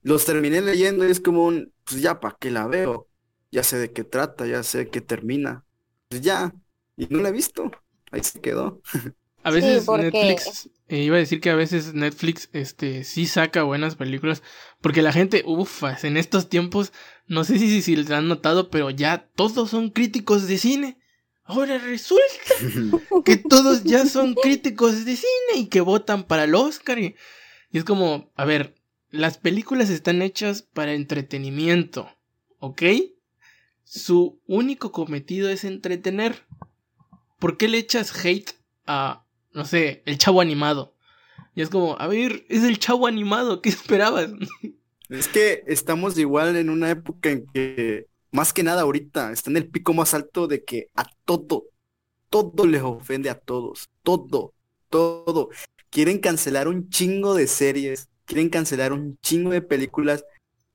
los 0.02 0.24
terminé 0.26 0.60
leyendo 0.62 1.06
y 1.06 1.10
es 1.10 1.20
como 1.20 1.46
un, 1.46 1.72
pues 1.84 2.02
ya, 2.02 2.20
¿para 2.20 2.36
qué 2.40 2.50
la 2.50 2.66
veo? 2.66 3.08
Ya 3.56 3.62
sé 3.62 3.78
de 3.78 3.90
qué 3.90 4.04
trata, 4.04 4.46
ya 4.46 4.62
sé 4.62 4.76
de 4.76 4.88
qué 4.90 5.00
termina. 5.00 5.64
Pues 6.10 6.20
ya, 6.20 6.54
y 6.94 7.06
no 7.06 7.22
la 7.22 7.30
he 7.30 7.32
visto. 7.32 7.70
Ahí 8.10 8.22
se 8.22 8.38
quedó. 8.38 8.82
A 9.42 9.50
veces 9.50 9.84
porque- 9.86 10.10
Netflix, 10.10 10.68
eh, 10.88 10.98
iba 11.04 11.16
a 11.16 11.20
decir 11.20 11.40
que 11.40 11.48
a 11.48 11.54
veces 11.54 11.94
Netflix, 11.94 12.50
este, 12.52 13.02
sí 13.02 13.24
saca 13.24 13.62
buenas 13.62 13.96
películas, 13.96 14.42
porque 14.82 15.00
la 15.00 15.10
gente, 15.10 15.42
ufas, 15.46 16.04
en 16.04 16.18
estos 16.18 16.50
tiempos, 16.50 16.92
no 17.28 17.44
sé 17.44 17.58
si, 17.58 17.70
si, 17.70 17.80
si 17.80 17.96
les 17.96 18.10
han 18.10 18.28
notado, 18.28 18.68
pero 18.68 18.90
ya 18.90 19.26
todos 19.34 19.70
son 19.70 19.88
críticos 19.88 20.46
de 20.48 20.58
cine. 20.58 20.98
Ahora 21.44 21.78
resulta 21.78 22.24
que 23.24 23.38
todos 23.38 23.84
ya 23.84 24.04
son 24.04 24.34
críticos 24.34 25.06
de 25.06 25.16
cine 25.16 25.60
y 25.60 25.68
que 25.68 25.80
votan 25.80 26.24
para 26.24 26.44
el 26.44 26.54
Oscar. 26.54 26.98
Y, 26.98 27.16
y 27.72 27.78
es 27.78 27.84
como, 27.84 28.30
a 28.36 28.44
ver, 28.44 28.74
las 29.10 29.38
películas 29.38 29.88
están 29.88 30.20
hechas 30.20 30.60
para 30.60 30.92
entretenimiento, 30.92 32.06
¿ok? 32.58 32.82
Su 33.86 34.40
único 34.48 34.90
cometido 34.90 35.48
es 35.48 35.62
entretener. 35.62 36.44
¿Por 37.38 37.56
qué 37.56 37.68
le 37.68 37.78
echas 37.78 38.12
hate 38.24 38.50
a, 38.84 39.24
no 39.52 39.64
sé, 39.64 40.02
el 40.06 40.18
chavo 40.18 40.40
animado? 40.40 40.96
Y 41.54 41.62
es 41.62 41.70
como, 41.70 41.96
a 42.00 42.08
ver, 42.08 42.44
es 42.48 42.64
el 42.64 42.80
chavo 42.80 43.06
animado, 43.06 43.62
¿qué 43.62 43.68
esperabas? 43.70 44.30
Es 45.08 45.28
que 45.28 45.62
estamos 45.68 46.18
igual 46.18 46.56
en 46.56 46.68
una 46.68 46.90
época 46.90 47.30
en 47.30 47.46
que, 47.46 48.06
más 48.32 48.52
que 48.52 48.64
nada 48.64 48.82
ahorita, 48.82 49.30
está 49.30 49.50
en 49.50 49.56
el 49.56 49.68
pico 49.68 49.94
más 49.94 50.14
alto 50.14 50.48
de 50.48 50.64
que 50.64 50.88
a 50.96 51.06
todo, 51.24 51.66
todo 52.28 52.66
les 52.66 52.82
ofende 52.82 53.30
a 53.30 53.38
todos, 53.38 53.88
todo, 54.02 54.52
todo. 54.90 55.50
Quieren 55.90 56.18
cancelar 56.18 56.66
un 56.66 56.90
chingo 56.90 57.34
de 57.34 57.46
series, 57.46 58.08
quieren 58.24 58.48
cancelar 58.48 58.92
un 58.92 59.16
chingo 59.22 59.50
de 59.50 59.62
películas 59.62 60.24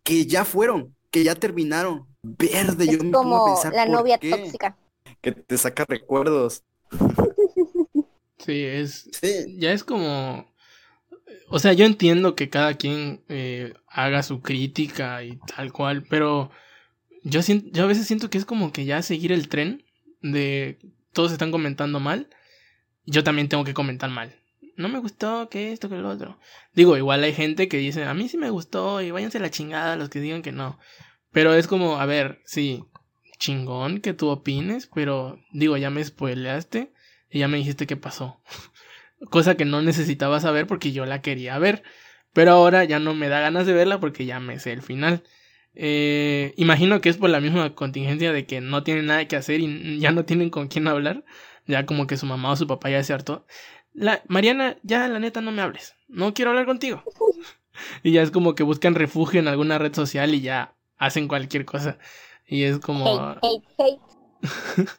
que 0.01 0.25
ya 0.25 0.45
fueron, 0.45 0.95
que 1.11 1.23
ya 1.23 1.35
terminaron. 1.35 2.07
Verde, 2.23 2.87
yo 2.87 3.03
me 3.03 3.11
pongo 3.11 3.37
a 3.37 3.41
como 3.41 3.45
pensar 3.45 3.73
la 3.73 3.85
por 3.85 3.93
novia 3.93 4.17
qué, 4.17 4.31
tóxica. 4.31 4.77
que 5.21 5.31
te 5.33 5.57
saca 5.57 5.85
recuerdos. 5.87 6.63
Sí, 8.43 8.63
es, 8.63 9.07
Sí, 9.11 9.55
ya 9.59 9.71
es 9.71 9.83
como... 9.83 10.51
O 11.47 11.59
sea, 11.59 11.73
yo 11.73 11.85
entiendo 11.85 12.33
que 12.35 12.49
cada 12.49 12.73
quien 12.73 13.23
eh, 13.29 13.75
haga 13.87 14.23
su 14.23 14.41
crítica 14.41 15.23
y 15.23 15.37
tal 15.55 15.71
cual, 15.71 16.03
pero 16.09 16.49
yo, 17.23 17.43
siento, 17.43 17.69
yo 17.71 17.83
a 17.83 17.87
veces 17.87 18.07
siento 18.07 18.31
que 18.31 18.39
es 18.39 18.45
como 18.45 18.71
que 18.71 18.85
ya 18.85 19.01
seguir 19.03 19.31
el 19.31 19.47
tren 19.47 19.83
de 20.21 20.79
todos 21.13 21.31
están 21.31 21.51
comentando 21.51 21.99
mal, 21.99 22.29
yo 23.05 23.23
también 23.23 23.47
tengo 23.47 23.63
que 23.63 23.75
comentar 23.75 24.09
mal. 24.09 24.40
No 24.75 24.89
me 24.89 24.99
gustó, 24.99 25.49
que 25.49 25.71
esto, 25.71 25.89
que 25.89 25.95
lo 25.95 26.09
otro. 26.09 26.39
Digo, 26.73 26.97
igual 26.97 27.23
hay 27.23 27.33
gente 27.33 27.67
que 27.67 27.77
dice, 27.77 28.03
a 28.05 28.13
mí 28.13 28.27
sí 28.29 28.37
me 28.37 28.49
gustó 28.49 29.01
y 29.01 29.11
váyanse 29.11 29.39
la 29.39 29.49
chingada 29.49 29.95
los 29.95 30.09
que 30.09 30.19
digan 30.19 30.41
que 30.41 30.51
no. 30.51 30.79
Pero 31.31 31.53
es 31.53 31.67
como, 31.67 31.99
a 31.99 32.05
ver, 32.05 32.41
sí, 32.45 32.83
chingón 33.37 33.99
que 33.99 34.13
tú 34.13 34.29
opines, 34.29 34.89
pero 34.93 35.39
digo, 35.51 35.77
ya 35.77 35.89
me 35.89 36.03
spoileaste 36.03 36.93
y 37.29 37.39
ya 37.39 37.47
me 37.47 37.57
dijiste 37.57 37.87
qué 37.87 37.97
pasó. 37.97 38.41
Cosa 39.29 39.55
que 39.55 39.65
no 39.65 39.81
necesitaba 39.81 40.39
saber 40.39 40.67
porque 40.67 40.91
yo 40.91 41.05
la 41.05 41.21
quería 41.21 41.57
ver. 41.59 41.83
Pero 42.33 42.51
ahora 42.51 42.83
ya 42.85 42.99
no 42.99 43.13
me 43.13 43.27
da 43.27 43.41
ganas 43.41 43.65
de 43.65 43.73
verla 43.73 43.99
porque 43.99 44.25
ya 44.25 44.39
me 44.39 44.59
sé 44.59 44.71
el 44.71 44.81
final. 44.81 45.23
Eh, 45.73 46.53
imagino 46.57 47.01
que 47.01 47.09
es 47.09 47.17
por 47.17 47.29
la 47.29 47.39
misma 47.41 47.75
contingencia 47.75 48.33
de 48.33 48.45
que 48.45 48.61
no 48.61 48.83
tienen 48.83 49.07
nada 49.07 49.27
que 49.27 49.35
hacer 49.35 49.59
y 49.59 49.99
ya 49.99 50.11
no 50.11 50.25
tienen 50.25 50.49
con 50.49 50.67
quién 50.67 50.87
hablar. 50.87 51.23
Ya 51.67 51.85
como 51.85 52.07
que 52.07 52.17
su 52.17 52.25
mamá 52.25 52.51
o 52.51 52.55
su 52.55 52.67
papá 52.67 52.89
ya 52.89 53.03
se 53.03 53.13
hartó. 53.13 53.45
La, 53.93 54.21
Mariana, 54.27 54.77
ya 54.83 55.07
la 55.07 55.19
neta 55.19 55.41
no 55.41 55.51
me 55.51 55.61
hables. 55.61 55.95
No 56.07 56.33
quiero 56.33 56.51
hablar 56.51 56.65
contigo. 56.65 57.03
y 58.03 58.11
ya 58.11 58.21
es 58.21 58.31
como 58.31 58.55
que 58.55 58.63
buscan 58.63 58.95
refugio 58.95 59.39
en 59.39 59.47
alguna 59.47 59.77
red 59.77 59.93
social 59.93 60.33
y 60.33 60.41
ya 60.41 60.75
hacen 60.97 61.27
cualquier 61.27 61.65
cosa. 61.65 61.97
Y 62.45 62.63
es 62.63 62.79
como... 62.79 63.05
Hate, 63.07 63.39
hate, 63.43 63.65
hate. 63.77 64.91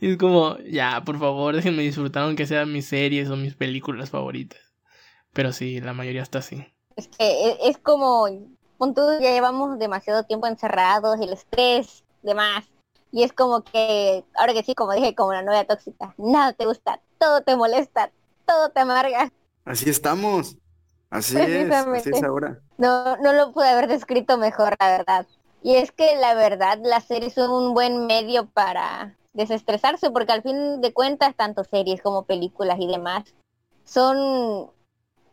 Y 0.00 0.10
es 0.10 0.16
como, 0.18 0.58
ya, 0.58 1.02
por 1.04 1.18
favor, 1.18 1.56
déjenme 1.56 1.82
disfrutar 1.82 2.24
aunque 2.24 2.46
sean 2.46 2.72
mis 2.72 2.86
series 2.86 3.30
o 3.30 3.36
mis 3.36 3.54
películas 3.54 4.10
favoritas. 4.10 4.60
Pero 5.32 5.52
sí, 5.52 5.80
la 5.80 5.94
mayoría 5.94 6.22
está 6.22 6.38
así. 6.38 6.66
Es 6.96 7.08
que 7.08 7.24
e- 7.24 7.68
es 7.68 7.78
como, 7.78 8.26
pon 8.76 8.94
tú, 8.94 9.00
ya 9.20 9.32
llevamos 9.32 9.78
demasiado 9.78 10.24
tiempo 10.24 10.46
encerrados, 10.46 11.20
el 11.20 11.32
estrés, 11.32 12.04
demás. 12.22 12.66
Y 13.10 13.22
es 13.22 13.32
como 13.32 13.62
que, 13.62 14.24
ahora 14.34 14.52
que 14.52 14.62
sí, 14.62 14.74
como 14.74 14.92
dije, 14.92 15.14
como 15.14 15.32
la 15.32 15.42
novia 15.42 15.66
tóxica, 15.66 16.14
nada 16.18 16.52
te 16.52 16.66
gusta, 16.66 17.00
todo 17.18 17.42
te 17.42 17.56
molesta, 17.56 18.10
todo 18.46 18.70
te 18.70 18.80
amarga. 18.80 19.32
Así 19.64 19.90
estamos. 19.90 20.56
Así 21.10 21.38
es, 21.38 21.70
así 21.70 22.10
es 22.10 22.22
ahora. 22.22 22.60
No, 22.76 23.16
no 23.18 23.32
lo 23.32 23.52
pude 23.52 23.68
haber 23.68 23.86
descrito 23.86 24.36
mejor, 24.36 24.74
la 24.80 24.98
verdad. 24.98 25.26
Y 25.62 25.76
es 25.76 25.92
que 25.92 26.16
la 26.16 26.34
verdad, 26.34 26.78
las 26.82 27.04
series 27.04 27.34
son 27.34 27.50
un 27.50 27.72
buen 27.72 28.06
medio 28.06 28.46
para 28.46 29.16
desestresarse, 29.32 30.10
porque 30.10 30.32
al 30.32 30.42
fin 30.42 30.80
de 30.80 30.92
cuentas, 30.92 31.34
tanto 31.36 31.64
series 31.64 32.02
como 32.02 32.24
películas 32.24 32.78
y 32.80 32.86
demás, 32.86 33.24
son 33.84 34.70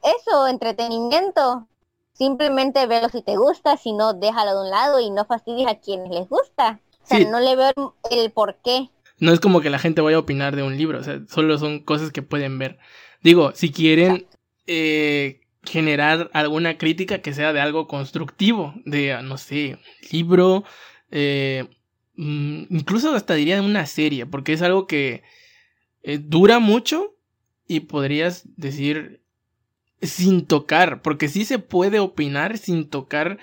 eso, 0.04 0.48
entretenimiento. 0.48 1.68
Simplemente 2.14 2.86
velo 2.86 3.10
si 3.10 3.22
te 3.22 3.36
gusta, 3.36 3.78
si 3.78 3.94
no, 3.94 4.14
déjalo 4.14 4.54
de 4.54 4.62
un 4.66 4.70
lado 4.70 5.00
y 5.00 5.10
no 5.10 5.26
fastidies 5.26 5.68
a 5.68 5.80
quienes 5.80 6.10
les 6.12 6.30
gusta. 6.30 6.80
O 7.04 7.08
sea, 7.08 7.20
no 7.28 7.40
le 7.40 7.56
veo 7.56 7.96
el 8.10 8.32
por 8.32 8.56
qué. 8.58 8.90
No 9.22 9.32
es 9.32 9.40
como 9.40 9.62
que 9.62 9.70
la 9.70 9.80
gente 9.80 10.02
vaya 10.02 10.18
a 10.18 10.22
opinar 10.22 10.56
de 10.56 10.64
un 10.64 10.78
libro, 10.78 11.00
o 11.00 11.04
sea, 11.04 11.22
solo 11.30 11.58
son 11.60 11.80
cosas 11.80 12.12
que 12.12 12.24
pueden 12.24 12.58
ver. 12.58 12.80
Digo, 13.22 13.52
si 13.54 13.72
quieren 13.72 14.26
eh, 14.66 15.42
generar 15.64 16.32
alguna 16.34 16.80
crítica 16.80 17.20
que 17.20 17.36
sea 17.36 17.54
de 17.54 17.62
algo 17.62 17.88
constructivo, 17.88 18.74
de, 18.84 19.22
no 19.22 19.38
sé, 19.38 19.78
libro, 20.12 20.64
eh, 21.12 21.68
mm, 22.16 22.64
incluso 22.72 23.14
hasta 23.14 23.36
diría 23.36 23.56
de 23.56 23.62
una 23.62 23.86
serie, 23.86 24.26
porque 24.26 24.54
es 24.54 24.64
algo 24.64 24.88
que 24.88 25.22
eh, 26.02 26.18
dura 26.18 26.58
mucho 26.58 27.16
y 27.68 27.82
podrías 27.82 28.44
decir 28.58 29.22
sin 30.02 30.48
tocar, 30.48 31.04
porque 31.04 31.28
sí 31.28 31.46
se 31.46 31.60
puede 31.60 32.00
opinar 32.00 32.58
sin 32.58 32.90
tocar 32.90 33.38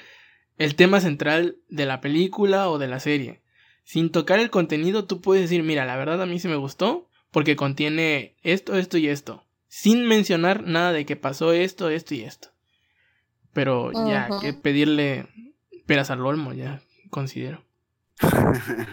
el 0.56 0.74
tema 0.74 1.00
central 1.00 1.58
de 1.68 1.86
la 1.86 2.00
película 2.00 2.68
o 2.68 2.78
de 2.78 2.88
la 2.88 2.98
serie. 2.98 3.42
Sin 3.88 4.12
tocar 4.12 4.38
el 4.38 4.50
contenido, 4.50 5.06
tú 5.06 5.22
puedes 5.22 5.44
decir, 5.44 5.62
mira, 5.62 5.86
la 5.86 5.96
verdad 5.96 6.20
a 6.20 6.26
mí 6.26 6.38
sí 6.38 6.46
me 6.46 6.56
gustó 6.56 7.06
porque 7.30 7.56
contiene 7.56 8.36
esto, 8.42 8.76
esto 8.76 8.98
y 8.98 9.08
esto. 9.08 9.44
Sin 9.66 10.06
mencionar 10.06 10.64
nada 10.64 10.92
de 10.92 11.06
que 11.06 11.16
pasó 11.16 11.54
esto, 11.54 11.88
esto 11.88 12.14
y 12.14 12.20
esto. 12.20 12.48
Pero 13.54 13.90
ya, 13.92 14.28
que 14.42 14.52
pedirle 14.52 15.26
peras 15.86 16.10
al 16.10 16.26
olmo, 16.26 16.52
ya 16.52 16.82
considero. 17.08 17.64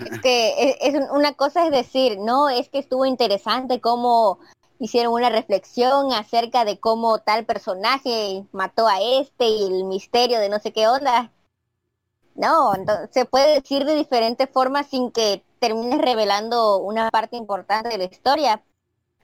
Es 0.09 0.21
que 0.21 0.47
e, 0.51 0.77
es, 0.79 0.95
una 1.11 1.33
cosa 1.33 1.65
es 1.65 1.73
decir, 1.73 2.17
no, 2.17 2.47
es 2.47 2.69
que 2.69 2.79
estuvo 2.79 3.05
interesante 3.05 3.81
cómo 3.81 4.39
hicieron 4.79 5.11
una 5.11 5.29
reflexión 5.29 6.13
acerca 6.13 6.63
de 6.63 6.79
cómo 6.79 7.19
tal 7.19 7.43
personaje 7.43 8.45
mató 8.53 8.87
a 8.87 9.01
este 9.01 9.45
y 9.49 9.61
el 9.61 9.83
misterio 9.83 10.39
de 10.39 10.47
no 10.47 10.59
sé 10.59 10.71
qué 10.71 10.87
onda. 10.87 11.33
No, 12.35 12.73
se 13.11 13.25
puede 13.25 13.55
decir 13.55 13.85
de 13.85 13.95
diferentes 13.95 14.49
formas 14.49 14.87
sin 14.87 15.11
que 15.11 15.43
termines 15.59 15.99
revelando 15.99 16.77
una 16.77 17.09
parte 17.09 17.37
importante 17.37 17.89
de 17.89 17.97
la 17.97 18.03
historia. 18.03 18.61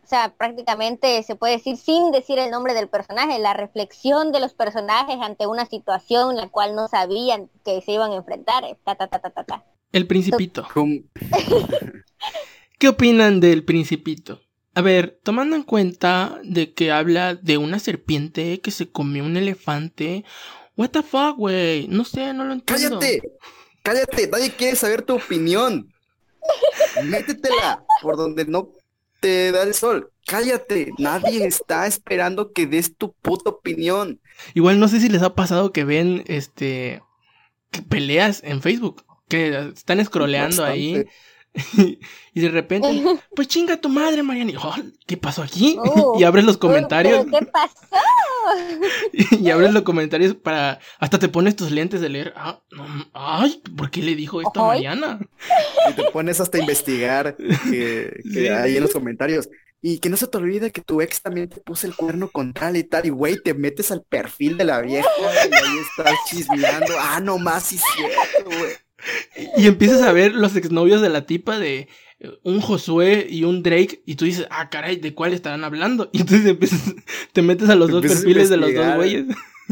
O 0.04 0.08
sea, 0.08 0.34
prácticamente 0.36 1.21
se 1.24 1.36
puede 1.36 1.54
decir 1.54 1.78
sin 1.78 2.12
decir 2.12 2.39
el 2.39 2.52
nombre 2.52 2.74
del 2.74 2.88
personaje, 2.88 3.38
la 3.39 3.54
reflexión 3.54 4.32
de 4.32 4.39
los 4.39 4.54
personajes 4.54 5.17
ante 5.21 5.45
una 5.45 5.65
situación 5.65 6.32
en 6.32 6.38
la 6.38 6.50
cual 6.50 6.76
no 6.76 6.88
sabían 6.88 7.50
que 7.63 7.82
se 7.82 7.91
iban 7.91 8.12
a 8.12 8.15
enfrentar. 8.15 8.63
Ta, 8.84 8.95
ta, 8.95 9.08
ta, 9.08 9.19
ta, 9.19 9.43
ta. 9.43 9.65
El 9.91 10.08
principito. 10.08 10.65
¿Qué 12.80 12.88
opinan 12.88 13.39
del 13.39 13.63
principito? 13.63 14.41
A 14.74 14.82
ver, 14.82 15.19
tomando 15.24 15.58
en 15.58 15.63
cuenta 15.63 16.39
de 16.43 16.74
que 16.74 16.91
habla 16.91 17.36
de 17.36 17.58
una 17.58 17.78
serpiente 17.78 18.62
que 18.62 18.71
se 18.71 18.89
comió 18.89 19.26
un 19.26 19.36
elefante. 19.36 20.24
What 20.82 20.89
the 20.89 21.04
fuck, 21.04 21.38
güey? 21.38 21.88
No 21.89 22.04
sé, 22.04 22.34
no 22.34 22.44
lo 22.44 22.54
entiendo. 22.54 22.98
Cállate, 23.00 23.22
cállate, 23.84 24.28
nadie 24.30 24.50
quiere 24.50 24.76
saber 24.76 25.04
tu 25.04 25.13
opinión. 25.13 25.94
Métetela 27.04 27.86
por 28.02 28.17
donde 28.17 28.46
no 28.46 28.72
te 29.20 29.52
da 29.52 29.62
el 29.62 29.76
sol. 29.76 30.12
Cállate, 30.26 30.91
nadie 30.98 31.46
está 31.46 31.86
esperando 31.86 32.52
que 32.52 32.65
des 32.65 32.98
tu 32.98 33.13
puta 33.13 33.52
opinión. 33.52 34.20
Igual 34.56 34.80
no 34.80 34.88
sé 34.88 35.00
si 35.00 35.08
les 35.08 35.22
ha 35.22 35.36
pasado 35.36 35.72
que 35.72 35.84
ven 35.84 36.24
este 36.26 37.04
peleas 37.88 38.41
en 38.44 38.63
Facebook, 38.63 39.06
que 39.28 39.72
están 39.76 40.04
scrolleando 40.04 40.65
ahí 40.65 41.06
y 42.33 42.39
de 42.39 42.49
repente, 42.49 42.87
pues 43.35 43.47
chinga 43.47 43.77
tu 43.77 43.89
madre, 43.89 44.23
Mariana. 44.23 44.53
¿Qué 45.05 45.17
pasó 45.17 45.43
aquí? 45.43 45.77
Oh, 45.79 46.15
y 46.19 46.23
abres 46.23 46.45
los 46.45 46.57
comentarios. 46.57 47.25
¿Qué 47.25 47.45
pasó? 47.45 47.75
y 49.31 49.49
abres 49.49 49.73
los 49.73 49.83
comentarios 49.83 50.35
para. 50.35 50.79
Hasta 50.99 51.19
te 51.19 51.27
pones 51.27 51.55
tus 51.55 51.71
lentes 51.71 52.01
de 52.01 52.09
leer. 52.09 52.33
Ah, 52.35 52.61
ay, 53.13 53.61
¿por 53.75 53.91
qué 53.91 54.01
le 54.01 54.15
dijo 54.15 54.41
esto 54.41 54.63
a 54.63 54.67
Mariana? 54.67 55.19
Y 55.89 55.93
te 55.93 56.03
pones 56.11 56.39
hasta 56.39 56.57
a 56.57 56.61
investigar 56.61 57.35
que, 57.35 58.51
ahí 58.51 58.77
en 58.77 58.83
los 58.83 58.93
comentarios. 58.93 59.49
Y 59.83 59.97
que 59.97 60.09
no 60.09 60.17
se 60.17 60.27
te 60.27 60.37
olvide 60.37 60.71
que 60.71 60.81
tu 60.81 61.01
ex 61.01 61.23
también 61.23 61.49
te 61.49 61.59
puso 61.59 61.87
el 61.87 61.95
cuerno 61.95 62.29
con 62.29 62.53
tal 62.53 62.77
y 62.77 62.83
tal. 62.83 63.07
Y 63.07 63.09
güey, 63.09 63.41
te 63.41 63.55
metes 63.55 63.91
al 63.91 64.03
perfil 64.03 64.55
de 64.57 64.65
la 64.65 64.79
vieja 64.79 65.09
y 65.19 65.53
ahí 65.55 65.77
estás 65.89 66.15
chismeando. 66.29 66.93
Ah, 66.99 67.19
no 67.19 67.39
más, 67.39 67.63
sí, 67.63 67.79
cierto, 67.79 68.45
güey. 68.45 68.73
Y 69.57 69.67
empiezas 69.67 70.01
a 70.01 70.11
ver 70.11 70.33
los 70.33 70.55
exnovios 70.55 71.01
de 71.01 71.09
la 71.09 71.25
tipa 71.25 71.59
de 71.59 71.87
un 72.43 72.61
Josué 72.61 73.27
y 73.29 73.43
un 73.43 73.63
Drake 73.63 74.03
y 74.05 74.15
tú 74.15 74.25
dices, 74.25 74.47
ah, 74.51 74.69
caray, 74.69 74.97
¿de 74.97 75.13
cuál 75.13 75.33
estarán 75.33 75.63
hablando? 75.63 76.09
Y 76.13 76.21
entonces 76.21 76.45
empiezas, 76.45 76.95
te 77.33 77.41
metes 77.41 77.69
a 77.69 77.75
los 77.75 77.89
dos 77.89 78.01
perfiles 78.01 78.49
de 78.49 78.57
los 78.57 78.73
dos 78.73 78.95
güeyes 78.95 79.25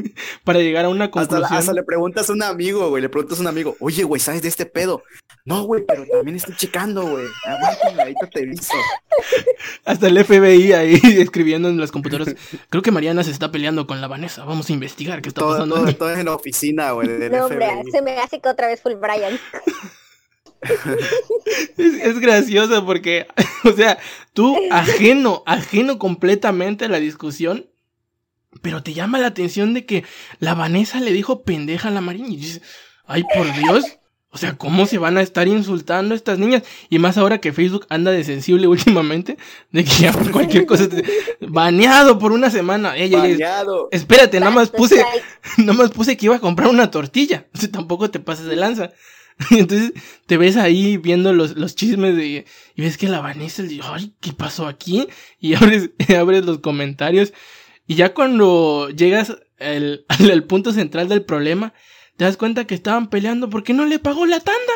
para 0.43 0.59
llegar 0.59 0.85
a 0.85 0.89
una 0.89 1.11
conclusión. 1.11 1.57
Hasta, 1.57 1.73
le 1.73 1.83
preguntas 1.83 2.29
a 2.29 2.33
un 2.33 2.43
amigo, 2.43 2.89
güey, 2.89 3.01
le 3.01 3.09
preguntas 3.09 3.39
a 3.39 3.41
un 3.41 3.47
amigo, 3.47 3.75
oye, 3.79 4.03
güey, 4.03 4.19
¿sabes 4.19 4.41
de 4.41 4.47
este 4.47 4.65
pedo? 4.65 5.03
No, 5.45 5.63
güey, 5.63 5.83
pero 5.87 6.05
también 6.05 6.37
estoy 6.37 6.55
checando, 6.55 7.01
güey. 7.01 7.25
Aguántame, 7.45 8.01
ahorita 8.01 8.29
te 8.29 8.45
visto. 8.45 8.75
Hasta 9.85 10.07
el 10.07 10.23
FBI 10.23 10.73
ahí 10.73 10.99
escribiendo 11.19 11.69
en 11.69 11.79
las 11.79 11.91
computadoras. 11.91 12.35
Creo 12.69 12.83
que 12.83 12.91
Mariana 12.91 13.23
se 13.23 13.31
está 13.31 13.51
peleando 13.51 13.87
con 13.87 14.01
la 14.01 14.07
Vanessa. 14.07 14.45
Vamos 14.45 14.69
a 14.69 14.73
investigar 14.73 15.21
qué 15.21 15.29
está 15.29 15.41
pasando. 15.41 15.75
Todo, 15.75 15.95
todo 15.95 16.11
en 16.11 16.25
la 16.25 16.35
oficina, 16.35 16.91
güey. 16.91 17.07
No, 17.07 17.45
hombre, 17.45 17.67
se 17.91 18.01
me 18.01 18.19
hace 18.19 18.39
que 18.39 18.49
otra 18.49 18.67
vez 18.67 18.81
fue 18.81 18.91
el 18.91 18.97
Brian. 18.97 19.39
es, 21.77 21.93
es, 22.03 22.19
gracioso 22.19 22.85
porque, 22.85 23.27
o 23.63 23.71
sea, 23.71 23.97
tú 24.33 24.57
ajeno, 24.71 25.43
ajeno 25.45 25.97
completamente 25.97 26.85
a 26.85 26.89
la 26.89 26.99
discusión, 26.99 27.68
pero 28.61 28.83
te 28.83 28.93
llama 28.93 29.19
la 29.19 29.27
atención 29.27 29.73
de 29.73 29.85
que 29.85 30.03
la 30.39 30.53
Vanessa 30.53 30.99
le 30.99 31.13
dijo 31.13 31.43
pendeja 31.43 31.89
a 31.89 31.91
la 31.91 32.01
Marina 32.01 32.27
y 32.29 32.37
dices, 32.37 32.61
ay 33.05 33.23
por 33.35 33.53
Dios, 33.53 33.99
o 34.31 34.37
sea, 34.37 34.55
¿cómo 34.57 34.85
se 34.85 34.99
van 34.99 35.17
a 35.17 35.23
estar 35.23 35.47
insultando 35.47 36.13
a 36.13 36.17
estas 36.17 36.37
niñas? 36.37 36.61
Y 36.89 36.99
más 36.99 37.17
ahora 37.17 37.39
que 37.41 37.51
Facebook 37.51 37.87
anda 37.89 38.11
de 38.11 38.23
sensible 38.23 38.67
últimamente, 38.67 39.37
de 39.71 39.83
que 39.83 39.91
ya 39.91 40.13
cualquier 40.31 40.65
cosa 40.65 40.87
baneado 41.41 42.19
por 42.19 42.31
una 42.31 42.51
semana. 42.51 42.95
Ella, 42.95 43.19
baneado. 43.19 43.89
espérate, 43.91 44.39
nada 44.39 44.51
más 44.51 44.69
puse, 44.69 45.03
nada 45.57 45.73
más 45.73 45.89
puse 45.91 46.15
que 46.15 46.27
iba 46.27 46.35
a 46.35 46.41
comprar 46.41 46.69
una 46.69 46.91
tortilla. 46.91 47.47
O 47.55 47.57
sea, 47.57 47.71
tampoco 47.71 48.11
te 48.11 48.19
pases 48.19 48.45
de 48.45 48.55
lanza. 48.55 48.91
Entonces 49.51 49.93
te 50.27 50.37
ves 50.37 50.57
ahí 50.57 50.97
viendo 50.97 51.33
los, 51.33 51.55
los 51.55 51.73
chismes 51.73 52.15
de, 52.15 52.45
y 52.75 52.81
ves 52.81 52.97
que 52.97 53.07
la 53.07 53.21
Vanessa 53.21 53.63
le 53.63 53.69
dice, 53.69 53.83
ay, 53.85 54.13
¿qué 54.19 54.33
pasó 54.33 54.67
aquí? 54.67 55.07
Y 55.39 55.55
abres, 55.55 55.89
abres 56.15 56.45
los 56.45 56.59
comentarios. 56.59 57.33
Y 57.89 57.95
ya 57.95 58.13
cuando 58.13 58.89
llegas 58.89 59.35
al, 59.59 60.05
al 60.07 60.43
punto 60.43 60.71
central 60.71 61.09
del 61.09 61.25
problema, 61.25 61.73
te 62.17 62.23
das 62.23 62.37
cuenta 62.37 62.67
que 62.67 62.75
estaban 62.75 63.09
peleando 63.09 63.49
porque 63.49 63.73
no 63.73 63.85
le 63.85 63.97
pagó 63.97 64.27
la 64.27 64.39
tanda. 64.39 64.73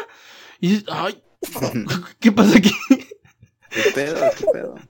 Y 0.60 0.70
dices, 0.70 0.86
ay, 0.92 1.22
¿qué 2.20 2.32
pasa 2.32 2.58
aquí? 2.58 2.72
¿Qué 3.70 3.92
pedo? 3.94 4.16
¿Qué 4.36 4.46
pedo? 4.52 4.76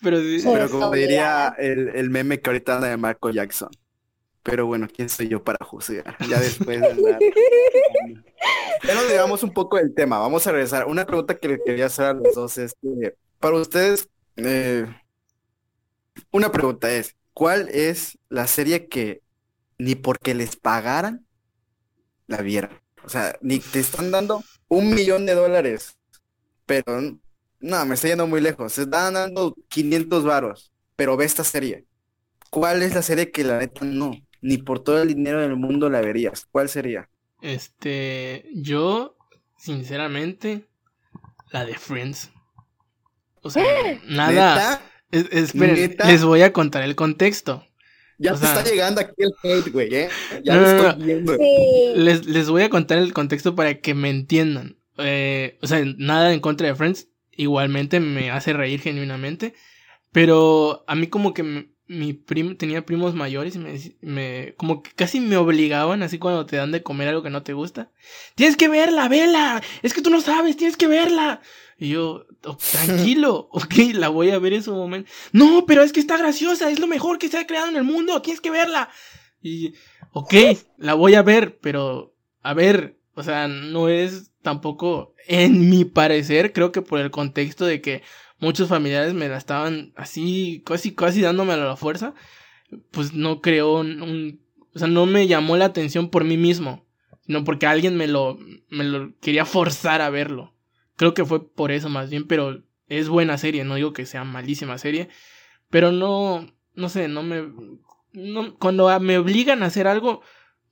Pero, 0.00 0.20
sí, 0.20 0.42
Pero 0.44 0.70
como 0.70 0.92
diría 0.92 1.54
el, 1.58 1.88
el, 1.88 2.10
meme 2.10 2.38
que 2.40 2.50
ahorita 2.50 2.76
anda 2.76 2.88
de 2.88 2.96
Marco 2.98 3.30
Jackson. 3.30 3.70
Pero 4.42 4.66
bueno, 4.66 4.86
¿quién 4.94 5.08
soy 5.08 5.28
yo 5.28 5.42
para 5.42 5.64
juzgar? 5.64 6.16
Ya 6.28 6.38
después 6.38 6.80
de 6.80 6.94
la... 6.94 7.18
Ya 8.84 8.94
nos 8.94 9.08
digamos 9.08 9.42
un 9.42 9.52
poco 9.52 9.78
del 9.78 9.94
tema. 9.94 10.18
Vamos 10.18 10.46
a 10.46 10.52
regresar. 10.52 10.86
Una 10.86 11.04
pregunta 11.04 11.34
que 11.34 11.48
le 11.48 11.62
quería 11.64 11.86
hacer 11.86 12.04
a 12.04 12.12
los 12.12 12.34
dos 12.34 12.58
es 12.58 12.74
que, 12.80 13.16
para 13.40 13.56
ustedes, 13.56 14.08
eh, 14.36 14.86
una 16.30 16.52
pregunta 16.52 16.90
es, 16.90 17.16
¿cuál 17.32 17.68
es 17.68 18.18
la 18.28 18.46
serie 18.46 18.88
que 18.88 19.22
ni 19.78 19.94
porque 19.94 20.34
les 20.34 20.56
pagaran, 20.56 21.24
la 22.26 22.42
vieran. 22.42 22.80
O 23.04 23.08
sea, 23.08 23.38
ni 23.40 23.60
te 23.60 23.78
están 23.78 24.10
dando 24.10 24.42
un 24.66 24.94
millón 24.94 25.24
de 25.24 25.34
dólares. 25.34 25.96
Pero, 26.66 27.00
no, 27.60 27.86
me 27.86 27.94
está 27.94 28.08
yendo 28.08 28.26
muy 28.26 28.40
lejos. 28.40 28.72
Se 28.72 28.82
están 28.82 29.14
dando 29.14 29.56
500 29.68 30.24
varos. 30.24 30.72
Pero 30.96 31.16
ve 31.16 31.24
esta 31.24 31.44
serie. 31.44 31.86
¿Cuál 32.50 32.82
es 32.82 32.94
la 32.94 33.02
serie 33.02 33.30
que 33.30 33.44
la 33.44 33.58
neta 33.58 33.84
no? 33.84 34.12
Ni 34.40 34.58
por 34.58 34.82
todo 34.82 35.00
el 35.00 35.08
dinero 35.08 35.40
del 35.40 35.56
mundo 35.56 35.88
la 35.88 36.00
verías. 36.00 36.46
¿Cuál 36.50 36.68
sería? 36.68 37.08
Este, 37.40 38.48
yo, 38.52 39.16
sinceramente, 39.56 40.68
la 41.50 41.64
de 41.64 41.74
Friends. 41.78 42.30
O 43.42 43.50
sea, 43.50 43.64
nada. 44.08 44.82
Esperen, 45.10 45.96
les 46.06 46.24
voy 46.24 46.42
a 46.42 46.52
contar 46.52 46.82
el 46.82 46.94
contexto. 46.94 47.64
Ya 48.20 48.34
te 48.34 48.44
está 48.46 48.64
llegando 48.64 49.00
aquí 49.00 49.12
el 49.18 49.30
hate, 49.42 49.70
güey, 49.72 49.94
¿eh? 49.94 50.08
Ya 50.44 50.56
lo 50.56 50.66
estoy 50.88 51.04
viendo. 51.04 51.36
Les, 51.94 52.26
les 52.26 52.48
voy 52.50 52.62
a 52.62 52.68
contar 52.70 52.98
el 52.98 53.12
contexto 53.12 53.54
para 53.54 53.80
que 53.80 53.94
me 53.94 54.10
entiendan. 54.10 54.76
Eh, 54.98 55.56
o 55.62 55.66
sea, 55.68 55.82
nada 55.98 56.32
en 56.32 56.40
contra 56.40 56.66
de 56.66 56.74
Friends. 56.74 57.08
Igualmente 57.30 58.00
me 58.00 58.32
hace 58.32 58.52
reír 58.52 58.80
genuinamente. 58.80 59.54
Pero 60.10 60.84
a 60.88 60.94
mí 60.96 61.06
como 61.06 61.32
que 61.34 61.42
me- 61.44 61.68
mi 61.86 62.12
primo 62.12 62.54
tenía 62.56 62.84
primos 62.84 63.14
mayores 63.14 63.54
y 63.54 63.58
me, 63.60 63.78
me 64.02 64.54
como 64.58 64.82
que 64.82 64.90
casi 64.94 65.20
me 65.20 65.36
obligaban 65.38 66.02
así 66.02 66.18
cuando 66.18 66.44
te 66.44 66.56
dan 66.56 66.70
de 66.72 66.82
comer 66.82 67.08
algo 67.08 67.22
que 67.22 67.30
no 67.30 67.42
te 67.42 67.54
gusta. 67.54 67.90
Tienes 68.34 68.56
que 68.56 68.68
verla, 68.68 69.08
vela. 69.08 69.62
Es 69.82 69.94
que 69.94 70.02
tú 70.02 70.10
no 70.10 70.20
sabes, 70.20 70.56
tienes 70.56 70.76
que 70.76 70.86
verla. 70.86 71.40
Y 71.78 71.90
yo, 71.90 72.26
"Oh, 72.44 72.56
tranquilo, 72.72 73.48
ok, 73.52 73.74
la 73.94 74.08
voy 74.08 74.30
a 74.30 74.38
ver 74.38 74.52
en 74.52 74.62
su 74.62 74.74
momento. 74.74 75.10
No, 75.32 75.64
pero 75.66 75.82
es 75.82 75.92
que 75.92 76.00
está 76.00 76.16
graciosa, 76.16 76.70
es 76.70 76.78
lo 76.80 76.86
mejor 76.86 77.18
que 77.18 77.28
se 77.28 77.38
ha 77.38 77.46
creado 77.46 77.68
en 77.68 77.76
el 77.76 77.84
mundo, 77.84 78.20
tienes 78.22 78.40
que 78.40 78.50
verla. 78.50 78.90
Y, 79.40 79.74
ok, 80.12 80.34
la 80.76 80.94
voy 80.94 81.14
a 81.14 81.22
ver, 81.22 81.58
pero, 81.60 82.14
a 82.42 82.54
ver, 82.54 82.98
o 83.14 83.22
sea, 83.22 83.46
no 83.48 83.88
es 83.88 84.32
tampoco, 84.42 85.14
en 85.26 85.68
mi 85.70 85.84
parecer, 85.84 86.52
creo 86.52 86.72
que 86.72 86.82
por 86.82 86.98
el 87.00 87.10
contexto 87.12 87.64
de 87.64 87.80
que 87.80 88.02
muchos 88.40 88.68
familiares 88.68 89.14
me 89.14 89.28
la 89.28 89.36
estaban 89.36 89.92
así, 89.96 90.62
casi, 90.66 90.94
casi 90.94 91.20
dándome 91.20 91.52
a 91.52 91.56
la 91.58 91.76
fuerza, 91.76 92.14
pues 92.90 93.12
no 93.14 93.40
creó 93.40 93.74
un, 93.80 94.02
un- 94.02 94.40
o 94.74 94.78
sea, 94.78 94.88
no 94.88 95.06
me 95.06 95.26
llamó 95.26 95.56
la 95.56 95.66
atención 95.66 96.10
por 96.10 96.24
mí 96.24 96.36
mismo, 96.36 96.84
sino 97.26 97.44
porque 97.44 97.66
alguien 97.66 97.96
me 97.96 98.06
lo, 98.08 98.36
me 98.68 98.84
lo 98.84 99.12
quería 99.20 99.44
forzar 99.44 100.00
a 100.02 100.10
verlo. 100.10 100.54
Creo 100.98 101.14
que 101.14 101.26
fue 101.26 101.48
por 101.50 101.72
eso 101.72 101.90
más 101.90 102.10
bien, 102.10 102.28
pero 102.28 102.64
es 102.88 103.08
buena 103.10 103.38
serie, 103.38 103.64
no 103.64 103.76
digo 103.76 103.94
que 103.94 104.06
sea 104.06 104.24
malísima 104.24 104.78
serie, 104.78 105.10
pero 105.70 105.92
no, 105.92 106.46
no 106.74 106.90
sé, 106.90 107.08
no 107.08 107.22
me, 107.24 107.52
no, 108.12 108.58
cuando 108.58 108.88
a- 108.90 109.00
me 109.00 109.18
obligan 109.18 109.62
a 109.64 109.66
hacer 109.68 109.88
algo, 109.88 110.22